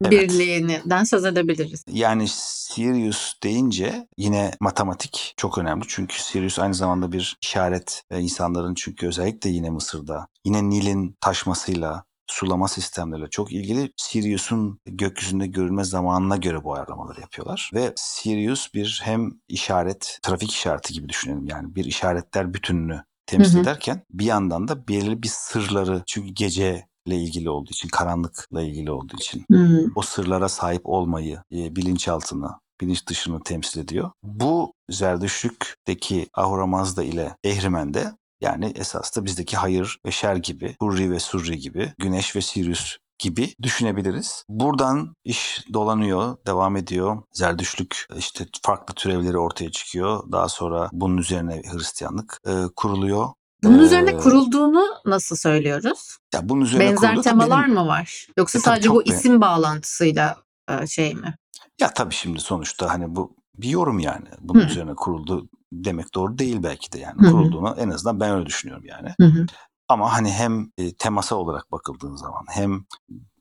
[0.04, 0.12] Evet.
[0.12, 1.84] birliğinden söz edebiliriz.
[1.92, 5.84] Yani Sirius deyince yine matematik çok önemli.
[5.88, 12.04] Çünkü Sirius aynı zamanda bir işaret ve insanların çünkü özellikle yine Mısır'da yine Nil'in taşmasıyla
[12.30, 17.70] sulama sistemleriyle çok ilgili Sirius'un gökyüzünde görülme zamanına göre bu ayarlamaları yapıyorlar.
[17.74, 21.46] Ve Sirius bir hem işaret, trafik işareti gibi düşünelim.
[21.46, 23.62] Yani bir işaretler bütününü temsil Hı hı.
[23.62, 29.16] ederken bir yandan da belirli bir sırları çünkü geceyle ilgili olduğu için, karanlıkla ilgili olduğu
[29.16, 29.78] için Hmm.
[29.94, 34.10] o sırlara sahip olmayı, e, bilinçaltını, bilinç dışını temsil ediyor.
[34.22, 41.10] Bu Zerdüştlük'teki Ahura Mazda ile Ehrimen'de yani esas da bizdeki hayır ve şer gibi, Hurri
[41.10, 44.44] ve Surri gibi, Güneş ve Sirius gibi düşünebiliriz.
[44.48, 47.22] Buradan iş dolanıyor, devam ediyor.
[47.32, 50.32] Zerdüştlük işte farklı türevleri ortaya çıkıyor.
[50.32, 53.28] Daha sonra bunun üzerine Hristiyanlık e, kuruluyor.
[53.64, 56.16] Bunun Ee, üzerine kurulduğunu nasıl söylüyoruz?
[56.34, 58.26] Ya bunun üzerine Benzer temalar benim- mı var?
[58.36, 60.36] Yoksa E, sadece bu isim bağlantısıyla
[60.70, 61.34] e, şey mi?
[61.80, 64.26] Ya tabii şimdi sonuçta hani bu bir yorum yani.
[64.40, 64.66] Bunun Hı.
[64.66, 67.22] üzerine kuruldu demek doğru değil belki de yani.
[67.22, 67.30] Hı hı.
[67.32, 69.14] Kurulduğunu en azından ben öyle düşünüyorum yani.
[69.20, 69.46] Hı hı.
[69.88, 72.84] Ama hani hem e, temasal olarak bakıldığın zaman hem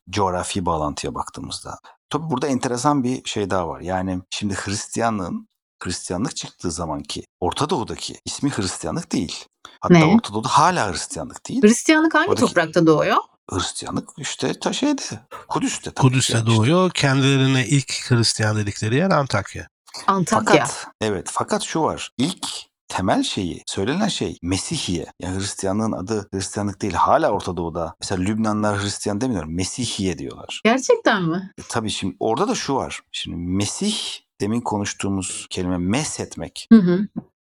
[0.09, 1.79] coğrafi bağlantıya baktığımızda.
[2.09, 3.81] Tabii burada enteresan bir şey daha var.
[3.81, 5.47] Yani şimdi Hristiyanlığın
[5.83, 9.45] Hristiyanlık çıktığı zamanki Orta Doğu'daki ismi Hristiyanlık değil.
[9.81, 10.05] Hatta Ne?
[10.05, 11.61] Orta Doğu'da hala Hristiyanlık değil.
[11.63, 13.17] Hristiyanlık hangi Oradaki- toprakta doğuyor?
[13.51, 15.01] Hristiyanlık işte ta şeyde
[15.47, 15.91] Kudüs'te.
[15.91, 16.57] Kudüs'te yani işte.
[16.57, 16.91] doğuyor.
[16.91, 19.67] Kendilerine ilk Hristiyan dedikleri yer Antakya.
[20.07, 20.45] Antakya.
[20.45, 22.11] Fakat evet fakat şu var.
[22.17, 22.47] İlk
[22.87, 25.05] temel şeyi, söylenen şey Mesihiye.
[25.19, 26.93] Yani Hristiyanlığın adı Hristiyanlık değil.
[26.93, 27.95] Hala Orta Doğu'da.
[28.01, 29.43] Mesela Lübnanlar Hristiyan demiyor.
[29.43, 30.61] Mesihiye diyorlar.
[30.63, 31.51] Gerçekten mi?
[31.57, 32.99] E, tabii şimdi orada da şu var.
[33.11, 33.95] Şimdi Mesih
[34.41, 36.67] demin konuştuğumuz kelime meshetmek.
[36.71, 37.07] Hı hı.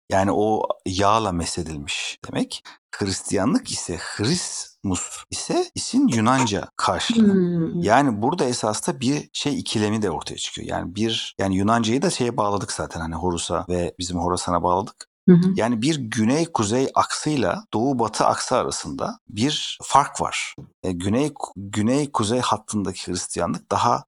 [0.09, 2.63] Yani o yağla mesedilmiş demek.
[2.95, 7.33] Hristiyanlık ise Chrismus ise isim Yunanca karşılığı.
[7.33, 7.81] Hmm.
[7.81, 10.67] Yani burada esasında bir şey ikilemi de ortaya çıkıyor.
[10.67, 15.07] Yani bir yani Yunancayı da şeye bağladık zaten hani Horus'a ve bizim Horasan'a bağladık.
[15.29, 15.53] Hı hı.
[15.55, 20.55] Yani bir güney kuzey aksıyla doğu batı aksı arasında bir fark var.
[20.83, 24.03] E, güney güney kuzey hattındaki Hristiyanlık daha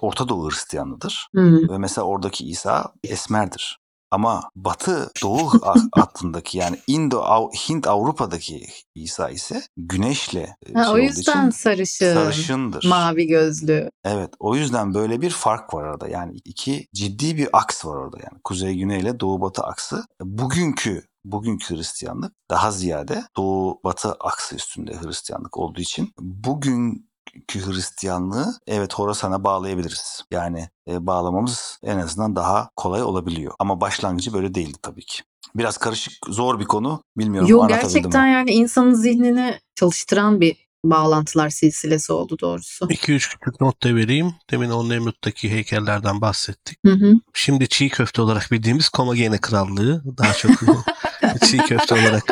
[0.00, 1.68] Orta Doğu Hristiyanlıdır Hmm.
[1.68, 3.79] ve mesela oradaki İsa esmerdir.
[4.10, 5.50] Ama Batı Doğu
[5.94, 12.14] hattındaki yani Indo Av- Hint Avrupa'daki İsa ise güneşle e, Ha, şey o yüzden sarışın,
[12.14, 12.86] sarışındır.
[12.88, 13.90] mavi gözlü.
[14.04, 16.08] Evet o yüzden böyle bir fark var arada.
[16.08, 18.40] Yani iki ciddi bir aks var orada yani.
[18.44, 20.04] Kuzey güney ile doğu batı aksı.
[20.22, 27.09] Bugünkü bugünkü Hristiyanlık daha ziyade doğu batı aksı üstünde Hristiyanlık olduğu için bugünkü
[27.54, 30.22] Hristiyanlığı evet Horasan'a bağlayabiliriz.
[30.30, 33.52] Yani e, bağlamamız en azından daha kolay olabiliyor.
[33.58, 35.22] Ama başlangıcı böyle değildi tabii ki.
[35.54, 37.02] Biraz karışık, zor bir konu.
[37.16, 38.32] Bilmiyorum Yo anlatabildim gerçekten mi?
[38.32, 42.84] yani insanın zihnini çalıştıran bir bağlantılar silsilesi oldu doğrusu.
[42.84, 44.34] 2-3 küçük not da vereyim.
[44.50, 46.78] Demin o Nemrut'taki heykellerden bahsettik.
[46.86, 47.14] Hı hı.
[47.34, 50.50] Şimdi çiğ köfte olarak bildiğimiz Komagene Krallığı daha çok
[51.46, 52.24] çiğ köfte olarak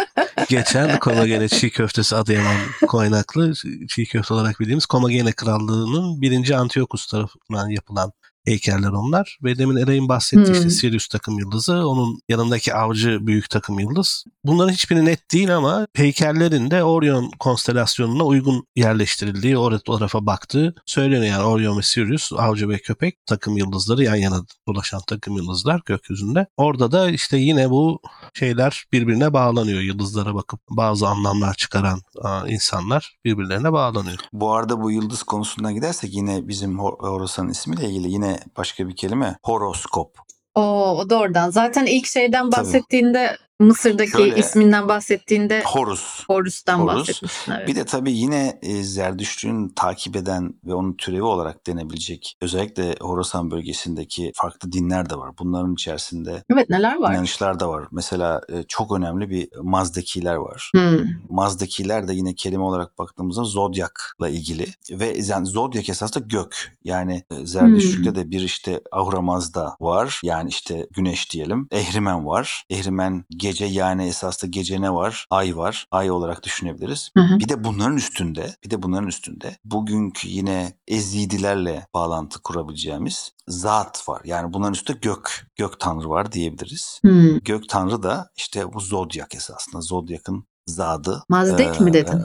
[0.49, 2.57] geçen Komagene çiğ köftesi Adıyaman
[2.89, 3.53] kaynaklı
[3.89, 8.13] çiğ köfte olarak bildiğimiz Komagene Krallığı'nın birinci Antiochus tarafından yapılan
[8.49, 9.39] heykeller onlar.
[9.45, 10.71] Ve demin Eray'ın bahsettiği işte Hmm.
[10.71, 14.25] Sirius takım yıldızı, onun yanındaki avcı büyük takım yıldız.
[14.45, 21.33] Bunların hiçbiri net değil ama heykellerin de Orion konstelasyonuna uygun yerleştirildiği, o tarafa baktığı söyleniyor.
[21.33, 26.47] Yani Orion ve Sirius, avcı ve köpek takım yıldızları yan yana dolaşan takım yıldızlar gökyüzünde.
[26.57, 28.01] Orada da işte yine bu
[28.35, 29.81] şeyler birbirine bağlanıyor.
[29.81, 32.01] Yıldızlara bakıp bazı anlamlar çıkaran
[32.49, 34.19] insanlar birbirlerine bağlanıyor.
[34.33, 38.97] Bu arada bu yıldız konusundan gidersek yine bizim Hor- Horasan'ın ismiyle ilgili yine başka bir
[38.97, 40.19] kelime horoskop.
[40.55, 40.63] O,
[40.99, 41.51] o da oradan.
[41.51, 46.25] Zaten ilk şeyden bahsettiğinde Mısır'daki Şöyle- isminden bahsettiğinde Horus.
[46.29, 46.95] Horus'tan Horus.
[47.09, 47.53] bahsetmiştin.
[47.53, 47.69] Evet.
[47.69, 53.51] Bir de tabii yine e, Zerdüştlüğün takip eden ve onun türevi olarak denebilecek özellikle Horasan
[53.51, 55.31] bölgesindeki farklı dinler de var.
[55.39, 57.15] Bunların içerisinde Evet neler var?
[57.15, 57.85] inanışlar da var.
[57.93, 60.71] Mesela e, çok önemli bir Mazdakiler var.
[60.75, 60.99] Hmm.
[61.31, 66.77] Mazdakiler de yine kelime olarak baktığımızda zodyakla ilgili ve yani zodyak esasında gök.
[66.85, 70.21] Yani e, Zerdüştlük'te de bir işte Ahura Mazda var.
[70.25, 71.69] Yani işte güneş diyelim.
[71.73, 72.65] Ehrimen var.
[72.71, 75.27] Ehrimen gece yani esasında gece ne var?
[75.31, 75.87] Ay var.
[75.91, 77.11] Ay olarak düşünebiliriz.
[77.17, 77.39] Hı hı.
[77.39, 84.21] Bir de bunların üstünde, bir de bunların üstünde bugünkü yine Ezidilerle bağlantı kurabileceğimiz zat var.
[84.25, 87.01] Yani bunların üstünde gök, gök tanrı var diyebiliriz.
[87.03, 87.39] Hmm.
[87.39, 89.81] Gök tanrı da işte bu zodyak esasında.
[89.81, 91.23] Zodyak'ın zadı.
[91.29, 92.23] Mazdek Ee, mi dedin?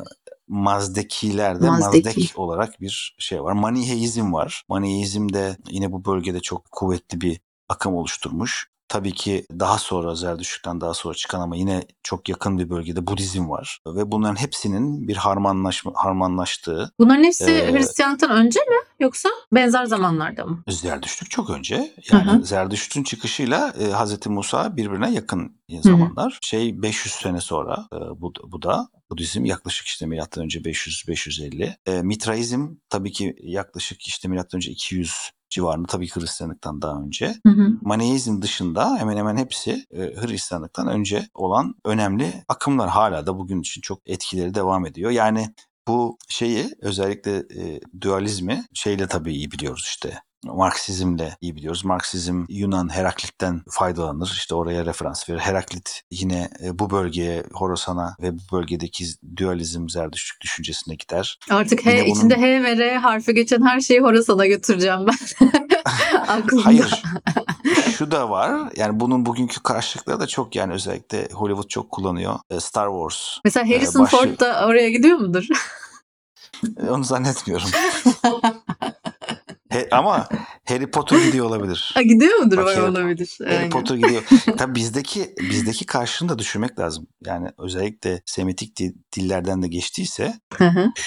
[0.48, 2.06] Mazdekilerde Mazdeki.
[2.06, 3.54] Mazdek olarak bir şey var.
[3.54, 4.64] Maniheizm var.
[4.70, 8.73] Maniheizm de yine bu bölgede çok kuvvetli bir akım oluşturmuş.
[8.94, 13.50] Tabii ki daha sonra Zerdüştlük'ten daha sonra çıkan ama yine çok yakın bir bölgede Budizm
[13.50, 13.80] var.
[13.88, 20.46] Ve bunların hepsinin bir harmanlaşma, harmanlaştığı Bunların hepsi Ee, Hristiyanlıktan önce mi yoksa benzer zamanlarda
[20.46, 20.64] mı?
[20.70, 21.94] Zerdüştlük çok önce.
[22.12, 22.44] Yani Hı hı.
[22.44, 26.40] Zerdüştlük'ün çıkışıyla e, Hazreti Musa birbirine yakın zamanlar.
[26.42, 31.76] Şey 500 sene sonra e, bu, bu da Budizm yaklaşık işte milattan önce 500-550.
[31.86, 37.36] E, Mitraizm tabii ki yaklaşık işte milattan önce 200 civarında tabii ki Hristiyanlıktan daha önce.
[37.46, 37.78] Hı hı.
[37.82, 43.82] Maniheizm dışında hemen hemen hepsi e, Hristiyanlıktan önce olan önemli akımlar hala da bugün için
[43.82, 45.12] çok etkileri devam ediyor.
[45.12, 45.54] Yani
[45.88, 50.20] bu şeyi özellikle e, dualizmi şeyle tabii iyi biliyoruz işte.
[50.44, 51.86] Marksizmle iyi biliyoruz.
[51.86, 54.28] Marksizm Yunan Heraklit'ten faydalanır.
[54.38, 55.40] İşte oraya referans verir.
[55.40, 59.06] Heraklit yine e, bu bölgeye, Horasan'a ve bu bölgedeki
[59.38, 61.40] dualizm, zerdüştlük düşüncesine gider.
[61.50, 65.48] Artık H, bunun- içinde H ve R harfi geçen her şeyi Horasan'a götüreceğim ben.
[66.28, 66.66] Aklımda.
[66.66, 67.04] Hayır.
[67.98, 68.72] Şu da var.
[68.76, 72.40] Yani bunun bugünkü karşılıkları da çok yani özellikle Hollywood çok kullanıyor.
[72.50, 73.38] E, Star Wars.
[73.46, 75.48] Mesela Harrison başı- Ford da oraya gidiyor mudur?
[76.88, 77.68] E, Onu zannetmiyorum.
[79.74, 80.28] He- ama
[80.66, 81.92] Harry Potter gidiyor olabilir.
[81.94, 82.58] Ha, gidiyor mudur?
[82.58, 83.38] Bak, Harry- olabilir.
[83.44, 83.70] Harry Aynen.
[83.70, 84.24] Potter gidiyor.
[84.58, 87.08] Tabii bizdeki bizdeki karşılığını da düşünmek lazım.
[87.26, 90.34] Yani özellikle Semitik di- dillerden de geçtiyse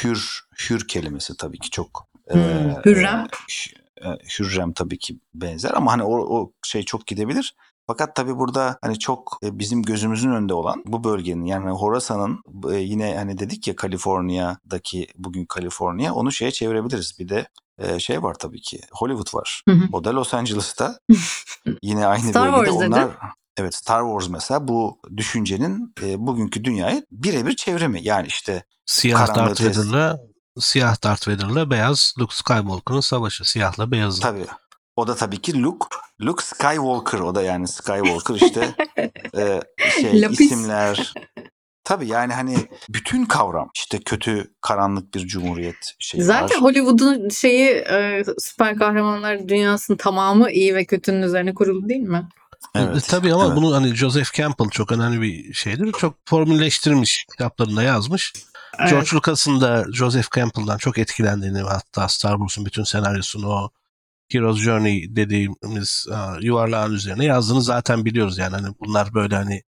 [0.05, 3.27] hür hür kelimesi tabii ki çok Hmm, e, Hürrem.
[4.05, 4.09] E,
[4.39, 7.55] Hürrem tabii ki benzer ama hani o, o şey çok gidebilir.
[7.87, 12.39] Fakat tabii burada hani çok e, bizim gözümüzün önünde olan bu bölgenin yani Horasan'ın
[12.73, 17.17] e, yine hani dedik ya Kaliforniya'daki bugün Kaliforniya onu şeye çevirebiliriz.
[17.19, 17.47] Bir de
[17.79, 19.62] e, şey var tabii ki Hollywood var.
[19.68, 19.85] Hı hı.
[19.93, 20.99] O da Los Angeles'ta.
[21.83, 22.95] yine aynı Star bölgede Wars dedi.
[22.95, 23.16] onlar
[23.59, 28.01] Evet Star Wars mesela bu düşüncenin e, bugünkü dünyayı birebir çevrimi.
[28.03, 30.18] Yani işte Siyah Darth Vader'la
[30.59, 33.51] siyah Darth Vader'la beyaz Luke Skywalker'ın savaşı.
[33.51, 34.22] Siyahla beyazın.
[34.22, 34.47] Tabii.
[34.97, 35.87] O da tabii ki Luke.
[36.20, 38.74] Luke Skywalker o da yani Skywalker işte
[39.37, 39.61] e,
[40.01, 40.41] şey Lapis.
[40.41, 41.14] isimler.
[41.87, 42.57] Tabii yani hani
[42.89, 46.62] bütün kavram işte kötü karanlık bir cumhuriyet şeyi Zaten var.
[46.62, 52.28] Hollywood'un şeyi e, süper kahramanlar dünyasının tamamı iyi ve kötünün üzerine kurulu değil mi?
[52.74, 53.57] Evet, E, Tabii ama evet.
[53.57, 55.93] bunu hani Joseph Campbell çok önemli bir şeydir.
[55.93, 58.32] Çok formülleştirmiş kitaplarında yazmış.
[58.91, 63.70] George Lucas'ın da Joseph Campbell'dan çok etkilendiğini ve hatta Star Wars'un bütün senaryosunu o
[64.32, 69.62] Hero's Journey dediğimiz e, yuvarlağın üzerine yazdığını zaten biliyoruz yani hani bunlar böyle hani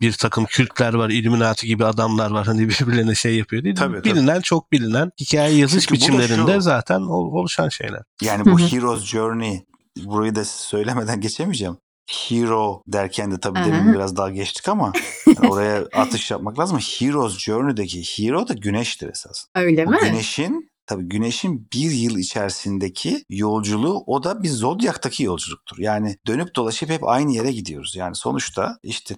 [0.00, 3.76] bir takım kültler var, Illuminati gibi adamlar var hani birbirlerine şey yapıyor değil.
[3.76, 4.14] Tabii, tabii.
[4.14, 8.02] bilinen çok bilinen hikaye yazış Çünkü biçimlerinde şu- zaten ol- oluşan şeyler.
[8.22, 8.58] Yani bu.
[8.58, 9.64] Hero's Journey
[10.04, 11.76] burayı da söylemeden geçemeyeceğim.
[12.10, 14.92] Hero derken de tabii demin biraz daha geçtik ama
[15.26, 16.78] yani oraya atış yapmak lazım.
[16.78, 19.44] Hero's Journey'deki hero da güneştir esas.
[19.54, 19.96] Öyle mi?
[20.02, 25.78] güneşin tabii güneşin bir yıl içerisindeki yolculuğu o da bir zodyaktaki yolculuktur.
[25.78, 27.96] Yani dönüp dolaşıp hep aynı yere gidiyoruz.
[27.96, 29.14] Yani sonuçta işte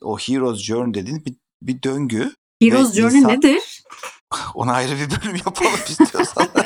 [0.00, 2.32] o Hero's Journey dediğin bir, bir döngü.
[2.62, 3.82] Heroes Journey insan- nedir?
[4.54, 6.48] Ona ayrı bir bölüm yapalım istiyorsan.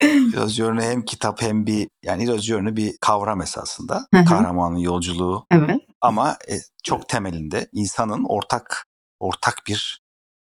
[0.00, 4.06] Hero's Journey hem kitap hem bir yani Hero's Journey bir kavram esasında.
[4.14, 4.24] Hı hı.
[4.24, 5.80] Kahramanın yolculuğu Evet.
[6.00, 8.84] ama e, çok temelinde insanın ortak
[9.20, 10.00] ortak bir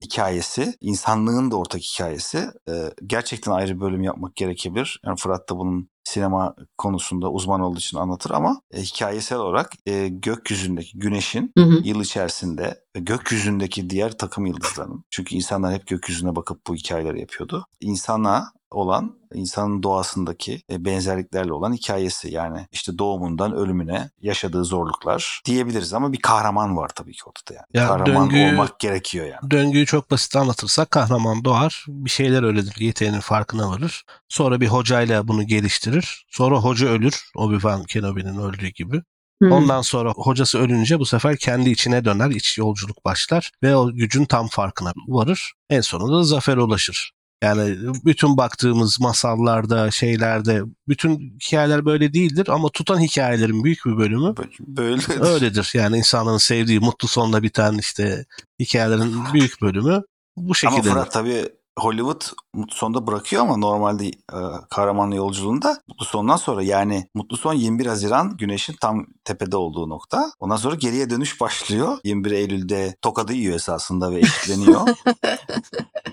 [0.04, 2.50] hikayesi, insanlığın da ortak hikayesi.
[2.68, 2.72] E,
[3.06, 5.00] gerçekten ayrı bölüm yapmak gerekebilir.
[5.06, 10.08] Yani Fırat da bunun sinema konusunda uzman olduğu için anlatır ama e, hikayesel olarak e,
[10.08, 11.80] gökyüzündeki güneşin Hı hı.
[11.84, 15.04] yıl içerisinde gökyüzündeki diğer takım yıldızlarının.
[15.10, 17.66] Çünkü insanlar hep gökyüzüne bakıp bu hikayeleri yapıyordu.
[17.80, 22.34] İnsana olan, insanın doğasındaki e, benzerliklerle olan hikayesi.
[22.34, 27.66] Yani işte doğumundan ölümüne yaşadığı zorluklar diyebiliriz ama bir kahraman var tabii ki ortada yani.
[27.74, 29.50] Ya kahraman döngüyü- olmak gerekiyor yani.
[29.50, 34.04] Döngüyü çok basit anlatırsak kahraman doğar, bir şeyler öyledir, yeteneğinin farkına varır.
[34.28, 36.26] Sonra bir hocayla bunu geliştirir.
[36.30, 39.02] Sonra hoca ölür, Obi-Wan Kenobi'nin öldüğü gibi.
[39.44, 39.52] Hmm.
[39.52, 44.24] Ondan sonra hocası ölünce bu sefer kendi içine döner, iç yolculuk başlar ve o gücün
[44.24, 45.52] tam farkına varır.
[45.70, 47.12] En sonunda da zafere ulaşır.
[47.42, 54.34] Yani bütün baktığımız masallarda, şeylerde, bütün hikayeler böyle değildir ama tutan hikayelerin büyük bir bölümü
[54.60, 55.70] Böyle öyledir.
[55.74, 58.24] Yani insanların sevdiği, mutlu sonla biten işte
[58.60, 60.02] hikayelerin büyük bölümü
[60.36, 60.90] bu Ama şekilde.
[60.90, 62.22] Fırat tabii Hollywood
[62.54, 64.38] mutlu sonda bırakıyor ama normalde e,
[64.70, 70.30] kahraman yolculuğunda mutlu sondan sonra yani mutlu son 21 Haziran güneşin tam tepede olduğu nokta.
[70.40, 71.98] Ondan sonra geriye dönüş başlıyor.
[72.04, 74.80] 21 Eylül'de tokadı yiyor esasında ve eşitleniyor.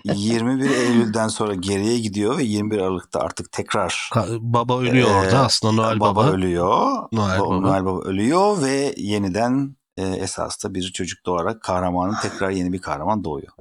[0.05, 4.09] 21 Eylül'den sonra geriye gidiyor ve 21 Aralık'ta artık tekrar
[4.39, 6.29] Baba ölüyor Ee, orada aslında Noel baba, Baba.
[6.31, 6.87] ölüyor.
[7.11, 7.59] Noel Ba- Baba.
[7.59, 12.79] Noel Baba ölüyor ve yeniden e, esas da bir çocuk doğarak kahramanın tekrar yeni bir
[12.81, 13.51] kahraman doğuyor.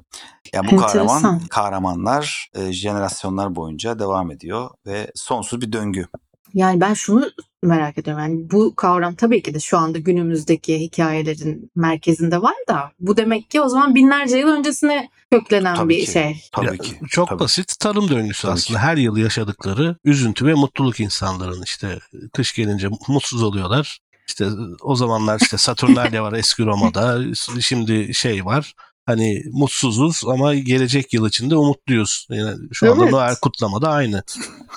[0.53, 1.07] Yani bu Enteresan.
[1.07, 6.07] kahraman kahramanlar e, jenerasyonlar boyunca devam ediyor ve sonsuz bir döngü.
[6.53, 7.29] Yani ben şunu
[7.63, 8.23] merak ediyorum.
[8.23, 13.49] Yani bu kavram tabii ki de şu anda günümüzdeki hikayelerin merkezinde var da bu demek
[13.49, 16.11] ki o zaman binlerce yıl öncesine köklenen Tabii bir ki.
[16.11, 16.41] şey.
[16.51, 16.99] Tabii Ya, ki.
[17.09, 17.39] Çok tabii.
[17.39, 18.79] basit tarım döngüsü Tabii aslında.
[18.79, 18.85] ki.
[18.85, 21.99] Her yıl yaşadıkları üzüntü ve mutluluk insanların işte
[22.33, 23.99] kış gelince mutsuz oluyorlar.
[24.27, 24.47] İşte
[24.81, 27.19] o zamanlar işte Saturnalia var eski Roma'da.
[27.61, 28.73] Şimdi şey var.
[29.05, 32.27] Hani mutsuzuz ama gelecek yıl içinde umutluyuz.
[32.29, 33.13] Yani şu anda Evet.
[33.13, 34.23] Noel kutlama da aynı.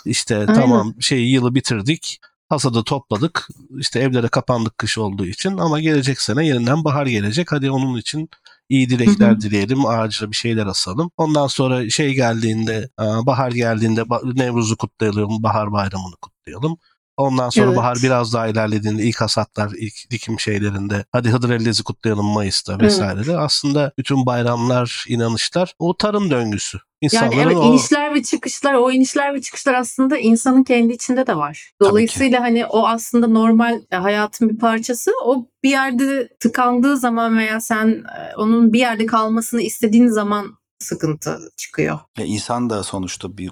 [0.05, 0.55] İşte Aynen.
[0.55, 2.21] tamam şey yılı bitirdik.
[2.49, 3.49] Hasadı topladık.
[3.79, 7.53] İşte evlere kapandık kış olduğu için ama gelecek sene yeniden bahar gelecek.
[7.53, 8.29] Hadi onun için
[8.69, 11.11] iyi dilekler dileyelim, ağaca bir şeyler asalım.
[11.17, 16.77] Ondan sonra şey geldiğinde, bahar geldiğinde Nevruz'u kutlayalım, bahar bayramını kutlayalım.
[17.17, 17.77] Ondan sonra Evet.
[17.77, 23.37] bahar biraz daha ilerlediğinde ilk hasatlar, ilk dikim şeylerinde hadi Hıdrellez'i kutlayalım Mayıs'ta vesaire.
[23.37, 26.79] Aslında bütün bayramlar, inanışlar o tarım döngüsü.
[27.13, 31.27] Yani İnsanların evet o inişler ve çıkışlar, o inişler ve çıkışlar aslında insanın kendi içinde
[31.27, 31.73] de var.
[31.83, 35.13] Dolayısıyla hani o aslında normal e, hayatın bir parçası.
[35.25, 41.39] O bir yerde tıkandığı zaman veya sen e, onun bir yerde kalmasını istediğin zaman sıkıntı
[41.57, 41.99] çıkıyor.
[42.19, 43.51] Ve insan da sonuçta bir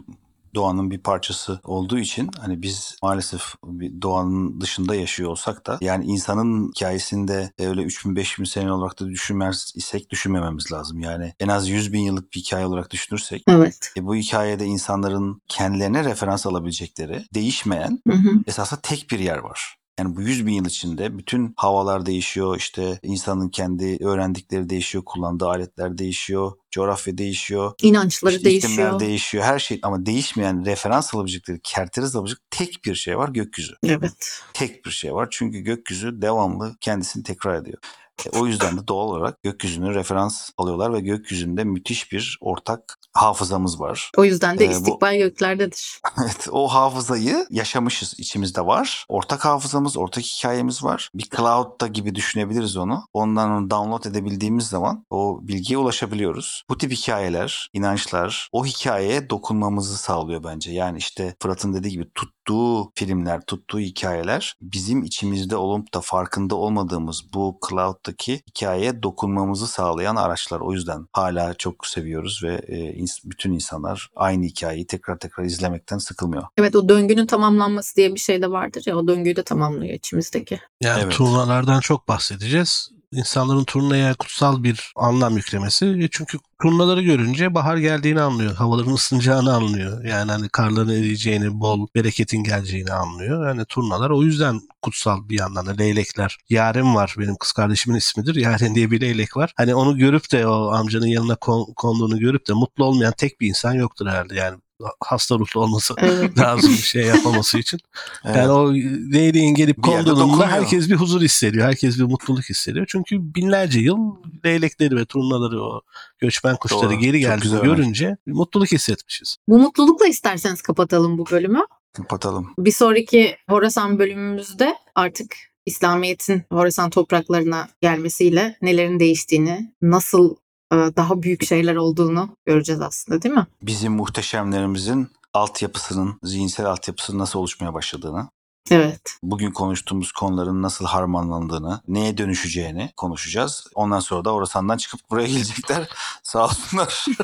[0.55, 6.05] doğanın bir parçası olduğu için hani biz maalesef bir doğanın dışında yaşıyor olsak da yani
[6.05, 11.00] insanın hikayesinde öyle 3000-5000 sene olarak da düşünmez isek düşünmememiz lazım.
[11.00, 13.92] Yani en az 100 bin yıllık bir hikaye olarak düşünürsek Evet.
[13.96, 18.30] e, bu hikayede insanların kendilerine referans alabilecekleri değişmeyen Hı hı.
[18.46, 19.76] esasında tek bir yer var.
[20.00, 25.46] Yani bu 100 bin yıl içinde bütün havalar değişiyor, işte insanın kendi öğrendikleri değişiyor, kullandığı
[25.46, 29.00] aletler değişiyor, coğrafya değişiyor, İnançları işte değişiyor.
[29.00, 33.74] değişiyor, her şey ama değişmeyen referans alabilecekleri, kerteriz alabilecek tek bir şey var gökyüzü.
[33.84, 34.40] Evet.
[34.54, 37.78] Tek bir şey var çünkü gökyüzü devamlı kendisini tekrar ediyor.
[38.26, 43.80] E, o yüzden de doğal olarak gökyüzünü referans alıyorlar ve gökyüzünde müthiş bir ortak hafızamız
[43.80, 44.10] var.
[44.16, 46.00] O yüzden de Ee, bu- istikbal göklerdedir.
[46.24, 49.04] Evet, o hafızayı yaşamışız, içimizde var.
[49.08, 51.10] Ortak hafızamız, ortak hikayemiz var.
[51.14, 53.04] Bir cloud'da gibi düşünebiliriz onu.
[53.12, 56.61] Ondan onu download edebildiğimiz zaman o bilgiye ulaşabiliyoruz.
[56.70, 60.72] Bu tip hikayeler, inançlar o hikayeye dokunmamızı sağlıyor bence.
[60.72, 62.10] Yani işte Fırat'ın dediği gibi
[62.47, 70.16] tuttuğu filmler, tuttuğu hikayeler bizim içimizde olup da farkında olmadığımız bu cloud'daki hikayeye dokunmamızı sağlayan
[70.16, 70.61] araçlar.
[70.61, 75.99] O yüzden hala çok seviyoruz ve e, ins- bütün insanlar aynı hikayeyi tekrar tekrar izlemekten
[75.99, 76.43] sıkılmıyor.
[76.59, 80.61] Evet o döngünün tamamlanması diye bir şey de vardır ya o döngüyü de tamamlıyor içimizdeki.
[80.80, 81.12] Yani Evet.
[81.12, 82.90] turnalardan çok bahsedeceğiz.
[83.12, 85.86] İnsanların turnaya kutsal bir anlam yüklemesi.
[85.86, 88.55] E Çünkü turnaları görünce bahar geldiğini anlıyor.
[88.55, 90.05] Havaların ısınacağını anlıyor.
[90.05, 91.86] Yani hani karların eriyeceğini, bol
[92.33, 93.49] bereketin geleceğini anlıyor.
[93.49, 96.39] Yani turnalar o yüzden kutsal bir yandan da leylekler.
[96.49, 98.35] Yaren var benim kız kardeşimin ismidir.
[98.35, 99.53] Yaren diye bir leylek var.
[99.57, 103.49] Hani onu görüp de o amcanın yanına kon- konduğunu görüp de mutlu olmayan tek bir
[103.49, 104.35] insan yoktur herhalde.
[104.35, 104.59] Yani
[105.01, 106.39] hasta ruhlu olması Evet.
[106.39, 107.80] lazım bir şey yapmaması için.
[108.24, 108.37] Evet.
[108.37, 108.74] Yani o
[109.12, 111.66] leyleğin gelip konduğunda herkes bir huzur hissediyor.
[111.66, 112.87] Herkes bir mutluluk hissediyor.
[112.89, 113.99] Çünkü binlerce yıl
[114.45, 115.80] leylekleri ve turnaları o
[116.18, 116.99] göçmen kuşları Doğru.
[116.99, 119.37] geri geldiğini görünce mutluluk hissetmişiz.
[119.49, 121.62] Bu mutlulukla isterseniz kapatalım bu bölümü.
[121.93, 122.55] Kapatalım.
[122.59, 125.36] Bir sonraki Horasan bölümümüzde artık
[125.66, 130.36] İslamiyet'in Horasan topraklarına gelmesiyle nelerin değiştiğini, nasıl
[130.72, 133.47] e, daha büyük şeyler olduğunu göreceğiz aslında değil mi?
[133.62, 138.28] Bizim muhteşemlerimizin altyapısının, zihinsel altyapısının nasıl oluşmaya başladığını,
[138.70, 139.01] Evet.
[139.22, 143.66] bugün konuştuğumuz konuların nasıl harmanlandığını, neye dönüşeceğini konuşacağız.
[143.74, 145.88] Ondan sonra da Orasan'dan çıkıp buraya gelecekler.
[146.22, 147.07] Sağ olsunlar.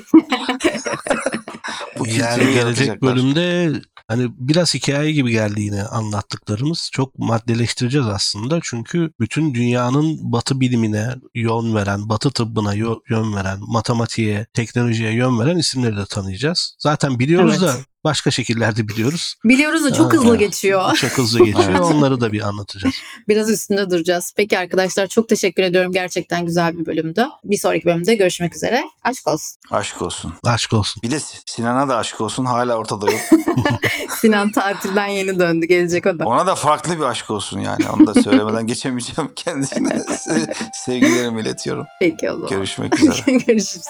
[1.99, 3.73] Bu yani gelecek bölümde
[4.09, 6.91] hani biraz hikaye gibi geldi yine anlattıklarımız.
[6.93, 8.61] Çok maddeleştireceğiz aslında.
[8.63, 15.59] Çünkü bütün dünyanın batı bilimine yön veren, batı tıbbına yön veren, matematiğe, teknolojiye yön veren
[15.59, 16.77] isimleri de tanıyacağız.
[16.79, 17.63] Zaten biliyoruz Evet.
[17.63, 19.35] da başka şekillerde biliyoruz.
[19.45, 20.23] Biliyoruz da çok Evet.
[20.25, 20.95] hızlı geçiyor.
[20.97, 21.79] Çok hızlı geçiyor.
[21.79, 22.95] Onları da bir anlatacağız.
[23.29, 24.33] Biraz üstünde duracağız.
[24.37, 25.93] Peki arkadaşlar çok teşekkür ediyorum.
[25.93, 27.27] Gerçekten güzel bir bölümdü.
[27.45, 28.85] Bir sonraki bölümde görüşmek üzere.
[29.05, 29.57] Aşk olsun.
[29.71, 30.35] Aşk olsun.
[30.45, 31.03] Aşk olsun.
[31.03, 33.21] Bir de Sinan'a da aşk olsun hala ortada yok.
[34.21, 35.67] Sinan tatilden yeni döndü.
[35.67, 36.25] Gelecek o da.
[36.25, 37.89] Ona da farklı bir aşk olsun yani.
[37.89, 39.31] Onu da söylemeden geçemeyeceğim.
[39.37, 41.87] Kendisine se- sevgilerimi iletiyorum.
[42.01, 42.49] Peki o zaman.
[42.51, 43.33] Görüşmek üzere.
[43.47, 43.85] Görüşürüz.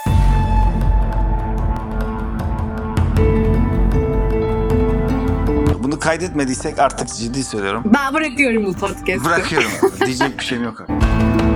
[5.98, 7.82] Bunu kaydetmediysek artık ciddi söylüyorum.
[7.84, 9.24] Ben bırakıyorum bu podcast'ı.
[9.24, 9.70] Bırakıyorum.
[10.06, 10.80] Diyecek bir şeyim yok.
[10.80, 11.47] artık.